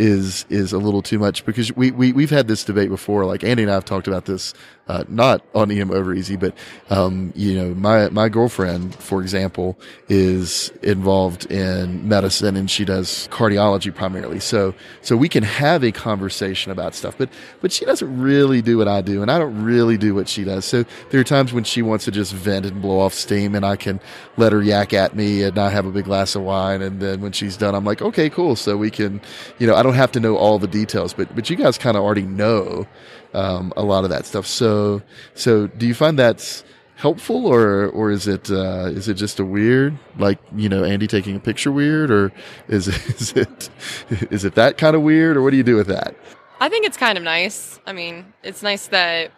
is 0.00 0.46
is 0.48 0.72
a 0.72 0.78
little 0.78 1.02
too 1.02 1.18
much? 1.18 1.44
Because 1.44 1.76
we, 1.76 1.90
we 1.90 2.12
we've 2.12 2.30
had 2.30 2.48
this 2.48 2.64
debate 2.64 2.88
before. 2.88 3.26
Like 3.26 3.44
Andy 3.44 3.64
and 3.64 3.70
I 3.70 3.74
have 3.74 3.84
talked 3.84 4.08
about 4.08 4.24
this, 4.24 4.54
uh, 4.88 5.04
not 5.08 5.44
on 5.54 5.70
EM 5.70 5.90
over 5.90 6.14
easy, 6.14 6.36
but 6.36 6.54
um, 6.88 7.32
you 7.36 7.54
know, 7.54 7.74
my 7.74 8.08
my 8.08 8.30
girlfriend, 8.30 8.94
for 8.94 9.20
example, 9.20 9.78
is 10.08 10.70
involved 10.82 11.50
in 11.52 12.08
medicine 12.08 12.56
and 12.56 12.70
she 12.70 12.86
does 12.86 13.28
cardiology 13.30 13.94
primarily. 13.94 14.40
So 14.40 14.74
so 15.02 15.18
we 15.18 15.28
can 15.28 15.42
have 15.44 15.84
a 15.84 15.92
conversation 15.92 16.72
about 16.72 16.94
stuff, 16.94 17.18
but 17.18 17.28
but 17.60 17.70
she 17.70 17.84
doesn't 17.84 18.20
really 18.20 18.62
do 18.62 18.78
what 18.78 18.88
I 18.88 19.02
do, 19.02 19.20
and 19.20 19.30
I 19.30 19.38
don't 19.38 19.62
really 19.62 19.98
do 19.98 20.14
what 20.14 20.28
she 20.28 20.44
does. 20.44 20.64
So 20.64 20.84
there 21.10 21.20
are 21.20 21.24
times 21.24 21.52
when 21.52 21.64
she 21.64 21.82
wants 21.82 22.06
to 22.06 22.10
just 22.10 22.32
vent 22.32 22.64
and 22.64 22.80
blow 22.80 23.00
off 23.00 23.12
steam, 23.12 23.54
and 23.54 23.66
I 23.66 23.76
can 23.76 24.00
let 24.38 24.52
her 24.52 24.62
yak 24.62 24.94
at 24.94 25.14
me, 25.14 25.42
and 25.42 25.58
I 25.58 25.68
have 25.68 25.84
a 25.84 25.90
big 25.90 26.06
glass 26.06 26.34
of 26.34 26.42
wine, 26.42 26.80
and 26.80 27.00
then 27.00 27.20
when 27.20 27.32
she's 27.32 27.58
done, 27.58 27.74
I'm 27.74 27.84
like, 27.84 28.00
okay, 28.00 28.30
cool. 28.30 28.56
So 28.56 28.78
we 28.78 28.90
can, 28.90 29.20
you 29.58 29.66
know, 29.66 29.74
I 29.74 29.82
don't 29.82 29.89
have 29.94 30.12
to 30.12 30.20
know 30.20 30.36
all 30.36 30.58
the 30.58 30.66
details, 30.66 31.14
but 31.14 31.34
but 31.34 31.50
you 31.50 31.56
guys 31.56 31.78
kind 31.78 31.96
of 31.96 32.02
already 32.02 32.22
know 32.22 32.86
um, 33.34 33.72
a 33.76 33.82
lot 33.82 34.04
of 34.04 34.10
that 34.10 34.26
stuff. 34.26 34.46
So 34.46 35.02
so 35.34 35.66
do 35.66 35.86
you 35.86 35.94
find 35.94 36.18
that's 36.18 36.64
helpful 36.96 37.46
or 37.46 37.86
or 37.88 38.10
is 38.10 38.28
it 38.28 38.50
uh, 38.50 38.90
is 38.90 39.08
it 39.08 39.14
just 39.14 39.40
a 39.40 39.44
weird 39.44 39.98
like 40.18 40.38
you 40.54 40.68
know 40.68 40.84
Andy 40.84 41.06
taking 41.06 41.36
a 41.36 41.40
picture 41.40 41.72
weird 41.72 42.10
or 42.10 42.32
is 42.68 42.88
is 43.20 43.32
it 43.32 43.70
is 44.30 44.44
it 44.44 44.54
that 44.54 44.78
kind 44.78 44.94
of 44.94 45.02
weird 45.02 45.36
or 45.36 45.42
what 45.42 45.50
do 45.50 45.56
you 45.56 45.62
do 45.62 45.76
with 45.76 45.86
that? 45.86 46.14
I 46.60 46.68
think 46.68 46.84
it's 46.84 46.98
kind 46.98 47.16
of 47.16 47.24
nice. 47.24 47.80
I 47.86 47.94
mean, 47.94 48.32
it's 48.42 48.62
nice 48.62 48.88
that 48.88 49.32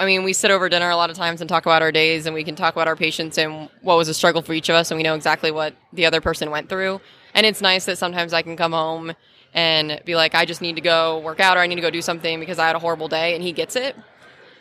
I 0.00 0.06
mean, 0.06 0.24
we 0.24 0.32
sit 0.32 0.50
over 0.50 0.70
dinner 0.70 0.88
a 0.88 0.96
lot 0.96 1.10
of 1.10 1.16
times 1.16 1.42
and 1.42 1.48
talk 1.48 1.66
about 1.66 1.82
our 1.82 1.92
days 1.92 2.24
and 2.24 2.34
we 2.34 2.42
can 2.42 2.56
talk 2.56 2.74
about 2.74 2.88
our 2.88 2.96
patients 2.96 3.36
and 3.36 3.68
what 3.82 3.98
was 3.98 4.08
a 4.08 4.14
struggle 4.14 4.40
for 4.40 4.54
each 4.54 4.70
of 4.70 4.74
us 4.74 4.90
and 4.90 4.96
we 4.96 5.02
know 5.02 5.14
exactly 5.14 5.50
what 5.50 5.74
the 5.92 6.06
other 6.06 6.22
person 6.22 6.50
went 6.50 6.70
through. 6.70 7.02
And 7.34 7.44
it's 7.44 7.60
nice 7.60 7.84
that 7.84 7.98
sometimes 7.98 8.32
I 8.32 8.40
can 8.40 8.56
come 8.56 8.72
home 8.72 9.12
and 9.54 10.00
be 10.04 10.16
like, 10.16 10.34
I 10.34 10.44
just 10.44 10.60
need 10.60 10.76
to 10.76 10.82
go 10.82 11.18
work 11.20 11.40
out 11.40 11.56
or 11.56 11.60
I 11.60 11.66
need 11.66 11.76
to 11.76 11.80
go 11.80 11.90
do 11.90 12.02
something 12.02 12.40
because 12.40 12.58
I 12.58 12.66
had 12.66 12.76
a 12.76 12.78
horrible 12.78 13.08
day 13.08 13.34
and 13.34 13.42
he 13.42 13.52
gets 13.52 13.76
it. 13.76 13.96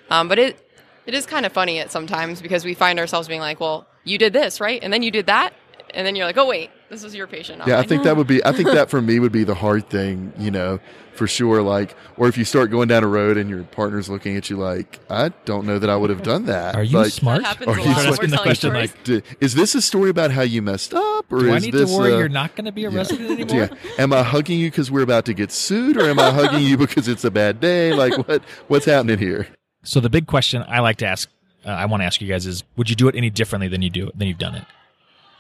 Um, 0.10 0.28
but 0.28 0.40
it 0.40 0.66
it 1.06 1.14
is 1.14 1.26
kind 1.26 1.46
of 1.46 1.52
funny 1.52 1.80
at 1.80 1.92
sometimes 1.92 2.42
because 2.42 2.66
we 2.66 2.74
find 2.74 3.00
ourselves 3.00 3.28
being 3.28 3.42
like, 3.42 3.60
well, 3.60 3.88
you 4.04 4.18
did 4.18 4.34
this, 4.34 4.60
right? 4.60 4.80
And 4.82 4.92
then 4.92 5.02
you 5.02 5.12
did 5.12 5.28
that. 5.28 5.54
And 5.94 6.06
then 6.06 6.16
you're 6.16 6.26
like, 6.26 6.38
oh, 6.38 6.46
wait, 6.48 6.70
this 6.90 7.04
was 7.04 7.16
your 7.16 7.28
patient. 7.28 7.62
I'm 7.62 7.68
Yeah, 7.70 7.80
I 7.80 7.84
think 7.84 8.04
that 8.04 8.16
would 8.18 8.28
be. 8.28 8.44
I 8.46 8.52
think 8.52 8.70
that 8.74 8.90
for 8.90 9.02
me 9.02 9.20
would 9.20 9.32
be 9.32 9.44
the 9.44 9.56
hard 9.56 9.90
thing, 9.90 10.34
you 10.38 10.52
know, 10.52 10.80
for 11.14 11.28
sure. 11.28 11.62
Like, 11.62 11.96
or 12.18 12.28
if 12.28 12.38
you 12.38 12.46
start 12.46 12.72
going 12.72 12.88
down 12.88 13.04
a 13.04 13.08
road 13.08 13.38
and 13.38 13.50
your 13.50 13.64
partner's 13.64 14.10
looking 14.10 14.38
at 14.38 14.50
you 14.50 14.58
like, 14.58 15.00
I 15.10 15.30
don't 15.46 15.66
know 15.66 15.80
that 15.80 15.90
I 15.90 15.96
would 15.96 16.10
have 16.10 16.24
done 16.24 16.46
that. 16.46 16.76
Are 16.76 16.84
you 16.84 16.98
like, 16.98 17.12
smart? 17.12 17.42
That 17.44 17.58
happens 17.58 17.78
you 17.78 17.84
lot 17.86 17.92
start 17.92 17.96
when 17.96 18.06
we're 18.06 18.12
asking 18.14 18.30
the 18.30 18.38
question 18.38 18.72
stories. 18.72 19.24
like, 19.26 19.38
Is 19.42 19.56
this 19.56 19.76
a 19.76 19.82
story 19.82 20.10
about 20.10 20.32
how 20.32 20.42
you 20.44 20.62
messed 20.62 20.94
up, 20.94 21.32
or 21.32 21.40
Do 21.40 21.52
I 21.52 21.58
is 21.58 21.64
need 21.66 21.74
this? 21.74 21.90
to 21.92 21.98
worry 21.98 22.14
uh, 22.14 22.18
you're 22.20 22.30
not 22.30 22.56
going 22.56 22.66
to 22.66 22.72
be 22.72 22.86
a 22.86 22.90
resident 22.90 23.32
anymore? 23.40 23.70
yeah. 23.72 23.94
Am 23.98 24.14
I 24.14 24.24
hugging 24.24 24.60
you 24.60 24.68
because 24.68 24.90
we're 24.92 25.02
about 25.04 25.26
to 25.26 25.34
get 25.34 25.52
sued, 25.52 25.98
or 25.98 26.04
am 26.06 26.20
I 26.20 26.32
hugging 26.32 26.62
you 26.66 26.78
because 26.78 27.08
it's 27.08 27.24
a 27.24 27.32
bad 27.32 27.60
day? 27.60 27.94
Like, 27.94 28.18
what 28.28 28.44
what's 28.68 28.86
happening 28.86 29.18
here? 29.18 29.48
So 29.84 30.00
the 30.00 30.10
big 30.10 30.28
question 30.28 30.64
I 30.68 30.80
like 30.80 30.98
to 30.98 31.06
ask, 31.08 31.30
uh, 31.66 31.70
I 31.70 31.86
want 31.86 32.02
to 32.02 32.06
ask 32.06 32.22
you 32.22 32.28
guys 32.28 32.46
is: 32.46 32.64
Would 32.78 32.90
you 32.90 32.96
do 32.96 33.08
it 33.08 33.16
any 33.16 33.30
differently 33.30 33.68
than 33.68 33.82
you 33.82 33.90
do 33.90 34.12
than 34.16 34.28
you've 34.28 34.38
done 34.38 34.56
it? 34.56 34.64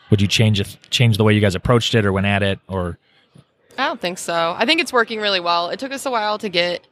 Would 0.09 0.21
you 0.21 0.27
change 0.27 0.59
it, 0.59 0.77
change 0.89 1.17
the 1.17 1.23
way 1.23 1.33
you 1.33 1.41
guys 1.41 1.55
approached 1.55 1.93
it 1.95 2.05
or 2.05 2.11
went 2.11 2.25
at 2.27 2.41
it, 2.43 2.59
or 2.67 2.97
I 3.77 3.85
don't 3.87 4.01
think 4.01 4.17
so. 4.17 4.55
I 4.57 4.65
think 4.65 4.81
it's 4.81 4.91
working 4.91 5.19
really 5.19 5.39
well. 5.39 5.69
It 5.69 5.79
took 5.79 5.91
us 5.91 6.05
a 6.05 6.11
while 6.11 6.37
to 6.39 6.49
get 6.49 6.85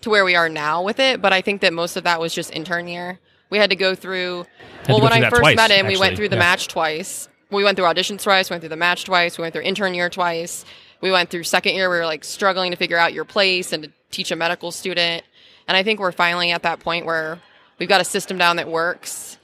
to 0.00 0.10
where 0.10 0.24
we 0.24 0.34
are 0.34 0.48
now 0.48 0.82
with 0.82 0.98
it, 0.98 1.22
but 1.22 1.32
I 1.32 1.40
think 1.40 1.60
that 1.60 1.72
most 1.72 1.96
of 1.96 2.04
that 2.04 2.20
was 2.20 2.34
just 2.34 2.52
intern 2.52 2.88
year. 2.88 3.18
We 3.50 3.58
had 3.58 3.70
to 3.70 3.76
go 3.76 3.94
through. 3.94 4.44
to 4.84 4.92
well, 4.92 4.98
go 4.98 5.04
when 5.04 5.12
through 5.12 5.24
I 5.26 5.30
first 5.30 5.40
twice, 5.42 5.56
met 5.56 5.70
him, 5.70 5.86
we 5.86 5.96
went 5.96 6.16
through 6.16 6.28
the 6.30 6.36
Yeah. 6.36 6.40
match 6.40 6.68
twice, 6.68 7.28
we 7.50 7.62
went 7.62 7.76
through 7.76 7.86
auditions 7.86 8.22
twice, 8.22 8.50
We 8.50 8.54
went 8.54 8.62
through 8.62 8.70
the 8.70 8.76
match 8.76 9.04
twice, 9.04 9.38
we 9.38 9.42
went 9.42 9.52
through 9.54 9.62
intern 9.62 9.94
year 9.94 10.10
twice. 10.10 10.64
We 11.02 11.10
went 11.10 11.28
through 11.30 11.44
second 11.44 11.74
year, 11.74 11.90
we 11.90 11.98
were 11.98 12.06
like 12.06 12.24
struggling 12.24 12.70
to 12.72 12.76
figure 12.76 12.96
out 12.96 13.12
your 13.12 13.24
place 13.26 13.72
and 13.72 13.84
to 13.84 13.90
teach 14.10 14.30
a 14.30 14.36
medical 14.36 14.72
student. 14.72 15.22
And 15.68 15.76
I 15.76 15.82
think 15.82 16.00
we're 16.00 16.10
finally 16.12 16.50
at 16.52 16.62
that 16.62 16.80
point 16.80 17.04
where 17.06 17.38
we've 17.78 17.88
got 17.88 18.00
a 18.00 18.04
system 18.04 18.38
down 18.38 18.56
that 18.56 18.66
works 18.68 19.35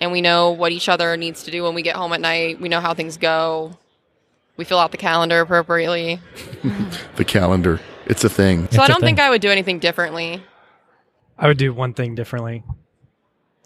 and 0.00 0.12
we 0.12 0.20
know 0.20 0.50
what 0.52 0.72
each 0.72 0.88
other 0.88 1.16
needs 1.16 1.42
to 1.44 1.50
do 1.50 1.62
when 1.64 1.74
we 1.74 1.82
get 1.82 1.96
home 1.96 2.12
at 2.12 2.20
night. 2.20 2.60
We 2.60 2.68
know 2.68 2.80
how 2.80 2.94
things 2.94 3.16
go. 3.16 3.76
We 4.56 4.64
fill 4.64 4.78
out 4.78 4.90
the 4.90 4.96
calendar 4.98 5.40
appropriately. 5.40 6.20
The 7.16 7.24
calendar. 7.24 7.80
It's 8.06 8.24
a 8.24 8.28
thing. 8.28 8.60
So 8.62 8.64
It's 8.66 8.78
I 8.78 8.84
a 8.86 8.88
don't 8.88 9.00
think. 9.00 9.20
I 9.20 9.28
would 9.30 9.40
do 9.42 9.50
anything 9.50 9.78
differently. 9.78 10.42
I 11.38 11.46
would 11.48 11.58
do 11.58 11.72
one 11.74 11.92
thing 11.94 12.14
differently. 12.14 12.62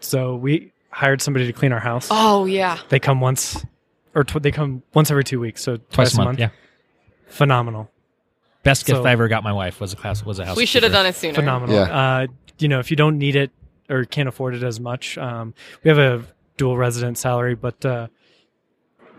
So 0.00 0.34
we 0.36 0.72
hired 0.90 1.22
somebody 1.22 1.46
to 1.46 1.52
clean 1.52 1.72
our 1.72 1.80
house. 1.80 2.08
Oh 2.10 2.44
yeah. 2.44 2.78
They 2.88 2.98
come 2.98 3.20
once, 3.20 3.64
or 4.14 4.24
tw- 4.24 4.42
they 4.42 4.50
come 4.50 4.82
once 4.92 5.10
every 5.10 5.24
two 5.24 5.40
weeks. 5.40 5.62
So 5.62 5.76
twice, 5.76 6.12
Twice 6.12 6.14
a 6.14 6.24
month. 6.24 6.38
Yeah. 6.38 6.50
Phenomenal. 7.28 7.90
Best 8.62 8.86
gift 8.86 8.98
So- 8.98 9.04
I 9.06 9.12
ever 9.12 9.28
got 9.28 9.42
my 9.44 9.52
wife 9.52 9.80
was 9.80 9.92
a 9.92 9.96
class 9.96 10.24
was 10.24 10.38
a 10.38 10.46
house. 10.46 10.56
We 10.56 10.66
should 10.66 10.82
have 10.82 10.92
done 10.92 11.06
it 11.06 11.14
sooner. 11.14 11.34
phenomenal. 11.34 11.74
Yeah. 11.76 11.82
Uh, 11.82 12.26
you 12.58 12.68
know, 12.68 12.78
if 12.80 12.90
you 12.90 12.96
don't 12.96 13.18
need 13.18 13.36
it 13.36 13.50
or 13.90 14.04
can't 14.04 14.28
afford 14.28 14.54
it 14.54 14.62
as 14.62 14.80
much, 14.80 15.18
um, 15.18 15.54
we 15.82 15.88
have 15.88 15.98
a 15.98 16.24
dual 16.56 16.76
resident 16.76 17.18
salary, 17.18 17.54
but 17.54 17.84
uh, 17.84 18.08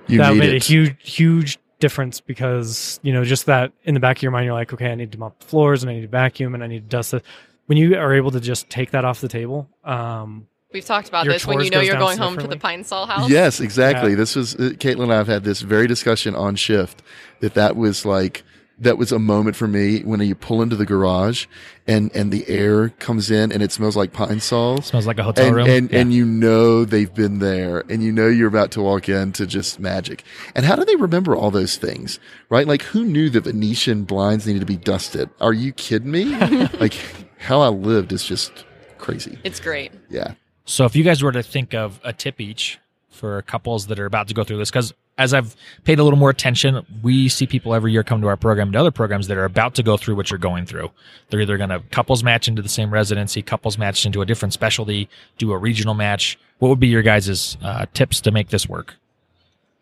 You 0.07 0.19
that 0.19 0.35
made 0.35 0.53
it. 0.53 0.63
a 0.63 0.65
huge, 0.65 0.95
huge 1.01 1.59
difference 1.79 2.21
because 2.21 2.99
you 3.03 3.11
know 3.11 3.23
just 3.25 3.45
that 3.47 3.71
in 3.83 3.93
the 3.93 3.99
back 3.99 4.17
of 4.17 4.23
your 4.23 4.31
mind, 4.31 4.45
you're 4.45 4.53
like, 4.53 4.73
okay, 4.73 4.91
I 4.91 4.95
need 4.95 5.11
to 5.11 5.17
mop 5.19 5.39
the 5.39 5.45
floors 5.45 5.83
and 5.83 5.89
I 5.89 5.95
need 5.95 6.01
to 6.01 6.07
vacuum 6.07 6.53
and 6.53 6.63
I 6.63 6.67
need 6.67 6.83
to 6.83 6.89
dust 6.89 7.13
it. 7.13 7.23
When 7.67 7.77
you 7.77 7.95
are 7.97 8.13
able 8.13 8.31
to 8.31 8.39
just 8.39 8.69
take 8.69 8.91
that 8.91 9.05
off 9.05 9.21
the 9.21 9.27
table, 9.27 9.67
um, 9.83 10.47
We've 10.71 10.83
talked 10.85 11.07
about 11.07 11.23
Your 11.23 11.33
this 11.33 11.47
when 11.47 11.61
you 11.61 11.69
know 11.69 11.79
you're 11.79 11.97
going 11.97 12.17
home 12.17 12.37
to 12.37 12.47
the. 12.47 12.57
Pine 12.57 12.83
Sol 12.83 13.05
house. 13.05 13.29
Yes, 13.29 13.61
exactly. 13.61 14.11
Yeah. 14.11 14.17
This 14.17 14.35
was 14.35 14.55
uh, 14.55 14.73
Caitlin 14.77 15.03
and 15.03 15.13
I 15.13 15.17
have 15.17 15.27
had 15.27 15.45
this 15.45 15.61
very 15.61 15.87
discussion 15.87 16.35
on 16.35 16.55
shift 16.57 17.01
that 17.39 17.53
that 17.53 17.77
was 17.77 18.05
like 18.05 18.43
that 18.77 18.97
was 18.97 19.11
a 19.11 19.19
moment 19.19 19.55
for 19.55 19.67
me 19.67 20.01
when 20.01 20.19
you 20.19 20.35
pull 20.35 20.61
into 20.61 20.75
the 20.75 20.85
garage 20.85 21.45
and 21.87 22.13
and 22.13 22.31
the 22.31 22.45
air 22.49 22.89
comes 22.89 23.31
in 23.31 23.51
and 23.51 23.63
it 23.63 23.71
smells 23.71 23.95
like 23.95 24.11
pine 24.11 24.39
sols. 24.41 24.87
Smells 24.87 25.07
like 25.07 25.17
a 25.17 25.23
hotel 25.23 25.47
And, 25.47 25.55
room. 25.55 25.69
and, 25.69 25.91
Yeah. 25.91 25.99
and 25.99 26.13
you 26.13 26.25
know 26.25 26.83
they've 26.83 27.13
been 27.13 27.39
there 27.39 27.83
and 27.89 28.03
you 28.03 28.11
know 28.11 28.27
you're 28.27 28.49
about 28.49 28.71
to 28.71 28.81
walk 28.81 29.07
into 29.07 29.45
just 29.47 29.79
magic. 29.79 30.23
And 30.55 30.65
how 30.65 30.75
do 30.75 30.83
they 30.83 30.95
remember 30.97 31.35
all 31.35 31.51
those 31.51 31.77
things? 31.77 32.19
Right? 32.49 32.67
Like 32.67 32.81
who 32.81 33.05
knew 33.05 33.29
the 33.29 33.39
Venetian 33.41 34.03
blinds 34.03 34.45
needed 34.45 34.59
to 34.59 34.65
be 34.65 34.77
dusted? 34.77 35.29
Are 35.39 35.53
you 35.53 35.71
kidding 35.71 36.11
me? 36.11 36.25
like 36.79 36.95
how 37.37 37.61
I 37.61 37.69
lived 37.69 38.11
is 38.11 38.23
just 38.25 38.65
crazy. 38.97 39.39
It's 39.45 39.59
great. 39.61 39.91
Yeah. 40.09 40.33
So 40.65 40.83
if 40.85 40.95
you 40.95 41.03
guys 41.03 41.23
were 41.23 41.31
to 41.31 41.43
think 41.43 41.73
of 41.73 42.01
a 42.03 42.11
tip 42.11 42.41
each 42.41 42.79
for 43.09 43.41
couples 43.43 43.87
that 43.87 43.99
are 43.99 44.05
about 44.05 44.27
to 44.27 44.33
go 44.33 44.43
through 44.43 44.57
this, 44.57 44.69
because 44.71 44.93
as 45.17 45.33
I've 45.33 45.55
paid 45.85 45.99
a 45.99 46.03
little 46.03 46.19
more 46.19 46.29
attention, 46.29 46.85
we 47.01 47.29
see 47.29 47.47
people 47.47 47.73
every 47.73 47.91
year 47.91 48.03
come 48.03 48.21
to 48.21 48.27
our 48.27 48.35
program 48.35 48.67
and 48.67 48.75
other 48.75 48.91
programs 48.91 49.27
that 49.27 49.37
are 49.37 49.45
about 49.45 49.75
to 49.75 49.83
go 49.83 49.95
through 49.95 50.15
what 50.15 50.29
you're 50.29 50.37
going 50.37 50.65
through. 50.65 50.91
They're 51.29 51.41
either 51.41 51.57
going 51.57 51.69
to 51.69 51.81
couples 51.91 52.23
match 52.23 52.47
into 52.47 52.61
the 52.61 52.69
same 52.69 52.91
residency, 52.91 53.41
couples 53.41 53.77
match 53.77 54.05
into 54.05 54.21
a 54.21 54.25
different 54.25 54.53
specialty, 54.53 55.09
do 55.37 55.53
a 55.53 55.57
regional 55.57 55.93
match. 55.93 56.37
What 56.59 56.69
would 56.69 56.79
be 56.79 56.87
your 56.87 57.01
guys' 57.01 57.57
uh, 57.61 57.85
tips 57.93 58.19
to 58.21 58.31
make 58.31 58.49
this 58.49 58.67
work? 58.67 58.95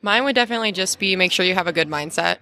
Mine 0.02 0.24
would 0.26 0.36
definitely 0.36 0.72
just 0.72 1.00
be 1.00 1.16
make 1.16 1.32
sure 1.32 1.46
you 1.46 1.56
have 1.56 1.68
a 1.68 1.74
good 1.74 1.88
mindset. 1.88 2.38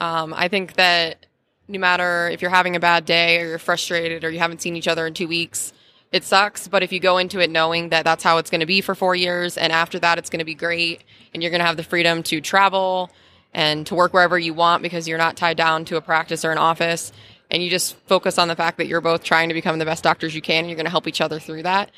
Um, 0.00 0.34
I 0.34 0.48
think 0.48 0.74
that 0.74 1.26
no 1.68 1.78
matter 1.78 2.28
if 2.28 2.42
you're 2.42 2.50
having 2.50 2.74
a 2.74 2.80
bad 2.80 3.04
day 3.04 3.40
or 3.40 3.46
you're 3.46 3.58
frustrated 3.58 4.24
or 4.24 4.30
you 4.30 4.38
haven't 4.38 4.60
seen 4.60 4.74
each 4.74 4.88
other 4.88 5.06
in 5.06 5.14
two 5.14 5.28
weeks, 5.28 5.72
it 6.14 6.22
sucks. 6.22 6.68
But 6.68 6.84
if 6.84 6.92
you 6.92 7.00
go 7.00 7.18
into 7.18 7.40
it 7.40 7.50
knowing 7.50 7.88
that 7.88 8.04
that's 8.04 8.22
how 8.22 8.38
it's 8.38 8.48
going 8.48 8.60
to 8.60 8.66
be 8.66 8.80
for 8.80 8.94
four 8.94 9.16
years, 9.16 9.58
and 9.58 9.72
after 9.72 9.98
that 9.98 10.16
it's 10.16 10.30
going 10.30 10.38
to 10.38 10.44
be 10.44 10.54
great, 10.54 11.02
and 11.34 11.42
you're 11.42 11.50
going 11.50 11.60
to 11.60 11.66
have 11.66 11.76
the 11.76 11.82
freedom 11.82 12.22
to 12.22 12.40
travel 12.40 13.10
and 13.52 13.84
to 13.88 13.96
work 13.96 14.14
wherever 14.14 14.38
you 14.38 14.54
want 14.54 14.80
because 14.80 15.08
you're 15.08 15.18
not 15.18 15.36
tied 15.36 15.56
down 15.56 15.84
to 15.86 15.96
a 15.96 16.00
practice 16.00 16.44
or 16.44 16.52
an 16.52 16.58
office, 16.58 17.12
and 17.50 17.64
you 17.64 17.68
just 17.68 17.96
focus 18.06 18.38
on 18.38 18.46
the 18.46 18.54
fact 18.54 18.78
that 18.78 18.86
you're 18.86 19.00
both 19.00 19.24
trying 19.24 19.48
to 19.48 19.54
become 19.54 19.80
the 19.80 19.84
best 19.84 20.04
doctors 20.04 20.36
you 20.36 20.40
can, 20.40 20.58
and 20.60 20.68
you're 20.68 20.76
going 20.76 20.86
to 20.86 20.90
help 20.90 21.08
each 21.08 21.20
other 21.20 21.40
through 21.40 21.64
that. 21.64 21.90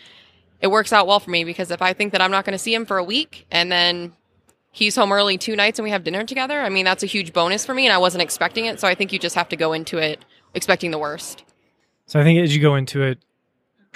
It 0.63 0.69
works 0.69 0.95
out 0.95 1.07
well 1.07 1.21
for 1.21 1.31
me 1.31 1.45
because 1.45 1.71
if 1.71 1.83
I 1.83 1.93
think 1.93 2.13
that 2.13 2.23
I'm 2.23 2.31
not 2.31 2.47
going 2.47 2.53
to 2.55 2.59
see 2.59 2.73
him 2.73 2.87
for 2.87 2.97
a 2.97 3.05
week 3.05 3.47
and 3.51 3.71
then 3.71 4.15
he's 4.73 4.97
home 4.97 5.13
early 5.13 5.37
two 5.37 5.55
nights 5.55 5.79
and 5.79 5.85
we 5.85 5.91
have 5.91 6.03
dinner 6.03 6.25
together, 6.25 6.63
I 6.63 6.71
mean, 6.71 6.87
that's 6.87 7.03
a 7.03 7.07
huge 7.07 7.35
bonus 7.35 7.67
for 7.67 7.75
me 7.75 7.85
and 7.85 7.93
I 7.93 7.99
wasn't 7.99 8.23
expecting 8.23 8.65
it. 8.65 8.81
So 8.81 8.89
I 8.89 8.95
think 8.95 9.13
you 9.13 9.19
just 9.19 9.35
have 9.35 9.51
to 9.51 9.57
go 9.57 9.75
into 9.75 9.99
it 9.99 10.25
expecting 10.55 10.91
the 10.91 10.99
worst. 10.99 11.45
So 12.07 12.19
I 12.19 12.23
think 12.23 12.41
as 12.41 12.57
you 12.57 12.63
go 12.63 12.77
into 12.77 13.03
it, 13.03 13.19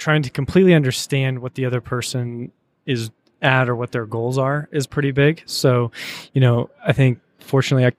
trying 0.01 0.23
to 0.23 0.31
completely 0.31 0.73
understand 0.73 1.39
what 1.39 1.53
the 1.53 1.63
other 1.63 1.79
person 1.79 2.51
is 2.87 3.11
at 3.43 3.69
or 3.69 3.75
what 3.75 3.91
their 3.91 4.07
goals 4.07 4.35
are 4.39 4.67
is 4.71 4.87
pretty 4.87 5.11
big. 5.11 5.43
So, 5.45 5.91
you 6.33 6.41
know, 6.41 6.71
I 6.83 6.91
think 6.91 7.19
fortunately, 7.39 7.85
I, 7.85 7.91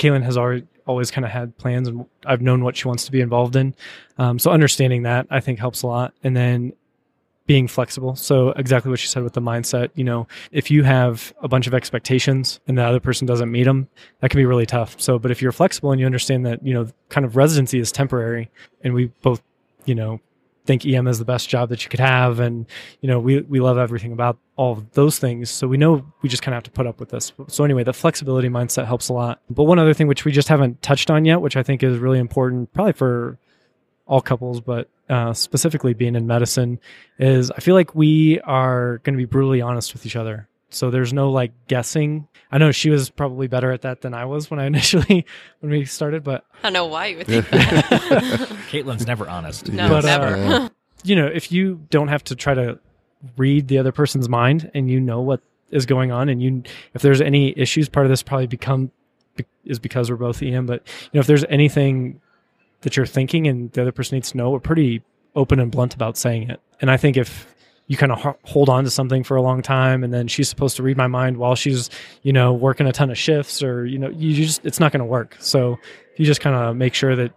Caitlin 0.00 0.24
has 0.24 0.36
already 0.36 0.66
always 0.84 1.12
kind 1.12 1.24
of 1.24 1.30
had 1.30 1.56
plans 1.56 1.86
and 1.86 2.06
I've 2.26 2.42
known 2.42 2.64
what 2.64 2.76
she 2.76 2.88
wants 2.88 3.04
to 3.04 3.12
be 3.12 3.20
involved 3.20 3.54
in. 3.54 3.72
Um, 4.18 4.40
so 4.40 4.50
understanding 4.50 5.04
that 5.04 5.28
I 5.30 5.38
think 5.38 5.60
helps 5.60 5.82
a 5.82 5.86
lot. 5.86 6.12
And 6.24 6.36
then 6.36 6.72
being 7.46 7.68
flexible. 7.68 8.16
So 8.16 8.48
exactly 8.50 8.90
what 8.90 8.98
she 8.98 9.06
said 9.06 9.22
with 9.22 9.34
the 9.34 9.40
mindset, 9.40 9.90
you 9.94 10.02
know, 10.02 10.26
if 10.50 10.72
you 10.72 10.82
have 10.82 11.32
a 11.40 11.46
bunch 11.46 11.68
of 11.68 11.74
expectations 11.74 12.58
and 12.66 12.76
the 12.76 12.82
other 12.82 13.00
person 13.00 13.26
doesn't 13.26 13.52
meet 13.52 13.64
them, 13.64 13.86
that 14.20 14.30
can 14.30 14.38
be 14.38 14.46
really 14.46 14.66
tough. 14.66 14.98
So, 14.98 15.20
but 15.20 15.30
if 15.30 15.40
you're 15.40 15.52
flexible 15.52 15.92
and 15.92 16.00
you 16.00 16.06
understand 16.06 16.46
that, 16.46 16.66
you 16.66 16.74
know, 16.74 16.88
kind 17.10 17.24
of 17.24 17.36
residency 17.36 17.78
is 17.78 17.92
temporary 17.92 18.50
and 18.82 18.92
we 18.94 19.12
both, 19.22 19.42
you 19.84 19.94
know, 19.94 20.20
think 20.64 20.86
EM 20.86 21.06
is 21.06 21.18
the 21.18 21.24
best 21.24 21.48
job 21.48 21.68
that 21.68 21.84
you 21.84 21.90
could 21.90 22.00
have. 22.00 22.40
And, 22.40 22.66
you 23.00 23.08
know, 23.08 23.20
we, 23.20 23.40
we 23.42 23.60
love 23.60 23.78
everything 23.78 24.12
about 24.12 24.38
all 24.56 24.82
those 24.92 25.18
things. 25.18 25.50
So 25.50 25.68
we 25.68 25.76
know 25.76 26.06
we 26.22 26.28
just 26.28 26.42
kind 26.42 26.54
of 26.54 26.56
have 26.56 26.64
to 26.64 26.70
put 26.70 26.86
up 26.86 27.00
with 27.00 27.10
this. 27.10 27.32
So 27.48 27.64
anyway, 27.64 27.84
the 27.84 27.92
flexibility 27.92 28.48
mindset 28.48 28.86
helps 28.86 29.08
a 29.08 29.12
lot. 29.12 29.40
But 29.50 29.64
one 29.64 29.78
other 29.78 29.94
thing, 29.94 30.06
which 30.06 30.24
we 30.24 30.32
just 30.32 30.48
haven't 30.48 30.80
touched 30.82 31.10
on 31.10 31.24
yet, 31.24 31.40
which 31.40 31.56
I 31.56 31.62
think 31.62 31.82
is 31.82 31.98
really 31.98 32.18
important, 32.18 32.72
probably 32.72 32.92
for 32.92 33.38
all 34.06 34.20
couples, 34.20 34.60
but 34.60 34.88
uh, 35.08 35.32
specifically 35.32 35.94
being 35.94 36.14
in 36.14 36.26
medicine, 36.26 36.78
is 37.18 37.50
I 37.50 37.60
feel 37.60 37.74
like 37.74 37.94
we 37.94 38.40
are 38.40 38.98
going 38.98 39.14
to 39.14 39.18
be 39.18 39.26
brutally 39.26 39.60
honest 39.60 39.92
with 39.92 40.06
each 40.06 40.16
other. 40.16 40.48
So 40.74 40.90
there's 40.90 41.12
no 41.12 41.30
like 41.30 41.52
guessing. 41.68 42.28
I 42.50 42.58
know 42.58 42.70
she 42.72 42.90
was 42.90 43.10
probably 43.10 43.46
better 43.46 43.70
at 43.72 43.82
that 43.82 44.00
than 44.02 44.14
I 44.14 44.24
was 44.24 44.50
when 44.50 44.60
I 44.60 44.66
initially 44.72 45.24
when 45.60 45.70
we 45.72 45.84
started, 45.84 46.24
but 46.24 46.44
I 46.62 46.64
don't 46.64 46.72
know 46.72 46.86
why 46.86 47.06
you 47.06 47.18
would 47.18 47.26
think 47.28 47.48
that. 47.50 47.84
Caitlin's 48.70 49.06
never 49.06 49.28
honest. 49.28 49.70
no, 49.72 49.88
But, 49.88 50.04
uh, 50.04 50.18
never. 50.18 50.36
Yeah. 50.36 50.68
you 51.04 51.16
know, 51.16 51.26
if 51.26 51.50
you 51.52 51.80
don't 51.90 52.08
have 52.08 52.24
to 52.24 52.36
try 52.36 52.54
to 52.54 52.78
read 53.36 53.68
the 53.68 53.78
other 53.78 53.92
person's 53.92 54.28
mind 54.28 54.70
and 54.74 54.90
you 54.90 55.00
know 55.00 55.20
what 55.20 55.40
is 55.70 55.86
going 55.86 56.12
on, 56.12 56.28
and 56.28 56.42
you 56.42 56.62
if 56.92 57.02
there's 57.02 57.20
any 57.20 57.58
issues, 57.58 57.88
part 57.88 58.06
of 58.06 58.10
this 58.10 58.22
probably 58.22 58.46
become 58.46 58.90
is 59.64 59.78
because 59.78 60.10
we're 60.10 60.16
both 60.16 60.42
EM. 60.42 60.66
But 60.66 60.82
you 61.04 61.10
know, 61.14 61.20
if 61.20 61.26
there's 61.26 61.44
anything 61.48 62.20
that 62.82 62.96
you're 62.96 63.06
thinking 63.06 63.46
and 63.46 63.72
the 63.72 63.80
other 63.82 63.92
person 63.92 64.16
needs 64.16 64.30
to 64.32 64.36
know, 64.36 64.50
we're 64.50 64.60
pretty 64.60 65.02
open 65.34 65.58
and 65.58 65.70
blunt 65.70 65.94
about 65.94 66.16
saying 66.16 66.50
it. 66.50 66.60
And 66.80 66.90
I 66.90 66.96
think 66.96 67.16
if 67.16 67.53
you 67.86 67.96
kind 67.96 68.12
of 68.12 68.36
hold 68.44 68.68
on 68.68 68.84
to 68.84 68.90
something 68.90 69.22
for 69.22 69.36
a 69.36 69.42
long 69.42 69.60
time 69.60 70.02
and 70.02 70.12
then 70.12 70.26
she's 70.26 70.48
supposed 70.48 70.76
to 70.76 70.82
read 70.82 70.96
my 70.96 71.06
mind 71.06 71.36
while 71.36 71.54
she's 71.54 71.90
you 72.22 72.32
know 72.32 72.52
working 72.52 72.86
a 72.86 72.92
ton 72.92 73.10
of 73.10 73.18
shifts 73.18 73.62
or 73.62 73.84
you 73.84 73.98
know 73.98 74.08
you 74.08 74.34
just 74.34 74.64
it's 74.64 74.80
not 74.80 74.92
going 74.92 75.00
to 75.00 75.06
work. 75.06 75.36
So 75.40 75.78
you 76.16 76.24
just 76.24 76.40
kind 76.40 76.56
of 76.56 76.76
make 76.76 76.94
sure 76.94 77.14
that 77.16 77.32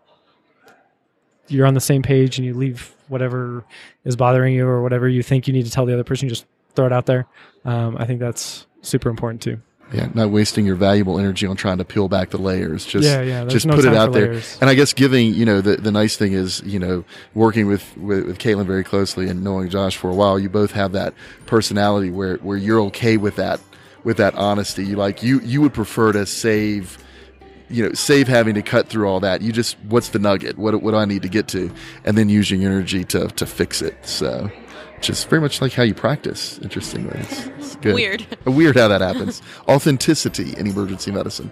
you're 1.47 1.65
on 1.65 1.73
the 1.73 1.81
same 1.81 2.01
page 2.01 2.37
and 2.37 2.45
you 2.45 2.53
leave 2.53 2.93
whatever 3.07 3.65
is 4.03 4.15
bothering 4.15 4.53
you 4.53 4.67
or 4.67 4.81
whatever 4.81 5.07
you 5.07 5.23
think 5.23 5.47
you 5.47 5.53
need 5.53 5.65
to 5.65 5.71
tell 5.71 5.85
the 5.85 5.93
other 5.93 6.03
person 6.03 6.27
just 6.29 6.45
throw 6.75 6.85
it 6.85 6.93
out 6.93 7.05
there. 7.05 7.25
Um, 7.65 7.97
i 7.97 8.05
think 8.05 8.19
that's 8.19 8.67
super 8.81 9.09
important 9.09 9.41
too 9.41 9.61
Yeah, 9.93 10.09
not 10.13 10.31
wasting 10.31 10.65
your 10.65 10.75
valuable 10.75 11.17
energy 11.17 11.47
on 11.47 11.55
trying 11.55 11.77
to 11.77 11.85
peel 11.85 12.09
back 12.09 12.31
the 12.31 12.37
layers. 12.37 12.85
Just 12.85 13.05
yeah 13.07 13.21
yeah 13.21 13.45
just 13.45 13.65
no 13.65 13.73
put 13.73 13.85
it 13.85 13.93
out 13.93 14.11
there. 14.11 14.31
layers. 14.31 14.57
And 14.59 14.69
I 14.69 14.73
guess 14.73 14.91
giving, 14.91 15.33
you 15.33 15.45
know, 15.45 15.61
the, 15.61 15.77
the 15.77 15.93
nice 15.93 16.17
thing 16.17 16.33
is, 16.33 16.61
you 16.63 16.77
know, 16.77 17.05
working 17.33 17.67
with, 17.67 17.95
with, 17.95 18.25
with 18.25 18.37
Caitlin 18.37 18.65
very 18.65 18.83
closely 18.83 19.29
and 19.29 19.45
knowing 19.45 19.69
Josh 19.69 19.95
for 19.95 20.09
a 20.09 20.13
while, 20.13 20.37
you 20.37 20.49
both 20.49 20.71
have 20.71 20.91
that 20.91 21.13
personality 21.45 22.11
where, 22.11 22.35
where 22.37 22.57
you're 22.57 22.81
okay 22.81 23.15
with 23.15 23.37
that, 23.37 23.61
with 24.03 24.17
that 24.17 24.35
honesty. 24.35 24.85
You 24.85 24.97
like, 24.97 25.23
you, 25.23 25.39
you 25.39 25.61
would 25.61 25.73
prefer 25.73 26.11
to 26.11 26.25
save, 26.25 26.97
you 27.69 27.85
know, 27.85 27.93
save 27.93 28.27
having 28.27 28.55
to 28.55 28.61
cut 28.61 28.89
through 28.89 29.07
all 29.07 29.21
that. 29.21 29.41
You 29.41 29.53
just, 29.53 29.77
what's 29.87 30.09
the 30.09 30.19
nugget? 30.19 30.57
What, 30.57 30.81
what 30.81 30.91
do 30.91 30.97
I 30.97 31.05
need 31.05 31.21
to 31.21 31.29
get 31.29 31.47
to? 31.49 31.71
And 32.03 32.17
then 32.17 32.27
using 32.27 32.61
your 32.61 32.71
energy 32.71 33.05
to, 33.05 33.27
to 33.29 33.45
fix 33.45 33.81
it. 33.81 33.95
So, 34.05 34.51
just 35.01 35.29
very 35.29 35.41
much 35.41 35.61
like 35.61 35.73
how 35.73 35.83
you 35.83 35.93
practice, 35.93 36.59
interestingly. 36.59 37.19
It's, 37.19 37.45
it's 37.59 37.75
good. 37.77 37.95
Weird. 37.95 38.25
Weird 38.45 38.75
how 38.77 38.87
that 38.87 39.01
happens. 39.01 39.41
Authenticity 39.67 40.55
in 40.57 40.67
emergency 40.67 41.11
medicine. 41.11 41.51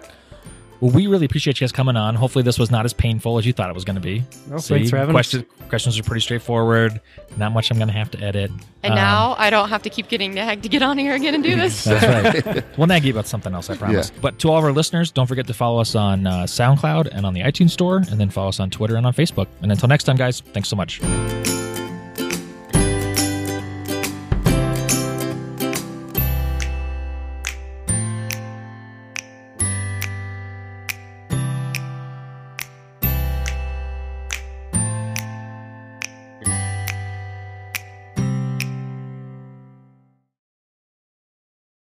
Well, 0.81 0.91
we 0.91 1.07
really 1.07 1.25
appreciate 1.25 1.59
you 1.59 1.63
guys 1.63 1.71
coming 1.71 1.95
on. 1.95 2.15
Hopefully, 2.15 2.43
this 2.43 2.59
was 2.59 2.69
not 2.69 2.83
as 2.83 2.93
painful 2.93 3.37
as 3.37 3.45
you 3.45 3.53
thought 3.53 3.69
it 3.69 3.73
was 3.73 3.85
going 3.85 3.95
to 3.95 4.01
be. 4.01 4.23
No, 4.49 4.59
thanks 4.59 4.89
for 4.89 4.97
having 4.97 5.11
us. 5.15 5.15
questions, 5.15 5.45
Questions 5.69 5.97
are 5.97 6.03
pretty 6.03 6.19
straightforward. 6.19 6.99
Not 7.37 7.53
much 7.53 7.71
I'm 7.71 7.77
going 7.77 7.87
to 7.87 7.93
have 7.93 8.11
to 8.11 8.19
edit. 8.19 8.51
And 8.83 8.91
Um, 8.91 8.95
now 8.97 9.35
I 9.37 9.49
don't 9.49 9.69
have 9.69 9.83
to 9.83 9.89
keep 9.89 10.09
getting 10.09 10.33
nagged 10.33 10.63
to 10.63 10.69
get 10.69 10.81
on 10.81 10.97
here 10.97 11.15
again 11.15 11.33
and 11.33 11.43
do 11.43 11.55
this. 11.55 11.85
That's 11.85 12.45
right. 12.45 12.63
we'll 12.77 12.87
nag 12.87 13.05
you 13.05 13.11
about 13.13 13.25
something 13.25 13.53
else, 13.53 13.69
I 13.69 13.77
promise. 13.77 14.11
Yeah. 14.13 14.19
But 14.21 14.37
to 14.39 14.51
all 14.51 14.57
of 14.59 14.65
our 14.65 14.73
listeners, 14.73 15.11
don't 15.11 15.27
forget 15.27 15.47
to 15.47 15.53
follow 15.53 15.79
us 15.79 15.95
on 15.95 16.27
uh, 16.27 16.43
SoundCloud 16.43 17.07
and 17.11 17.25
on 17.25 17.33
the 17.33 17.41
iTunes 17.41 17.71
Store, 17.71 17.97
and 17.97 18.19
then 18.19 18.29
follow 18.29 18.49
us 18.49 18.59
on 18.59 18.69
Twitter 18.69 18.97
and 18.97 19.05
on 19.07 19.13
Facebook. 19.13 19.47
And 19.61 19.71
until 19.71 19.87
next 19.87 20.03
time, 20.03 20.17
guys, 20.17 20.41
thanks 20.41 20.67
so 20.67 20.75
much. 20.75 20.99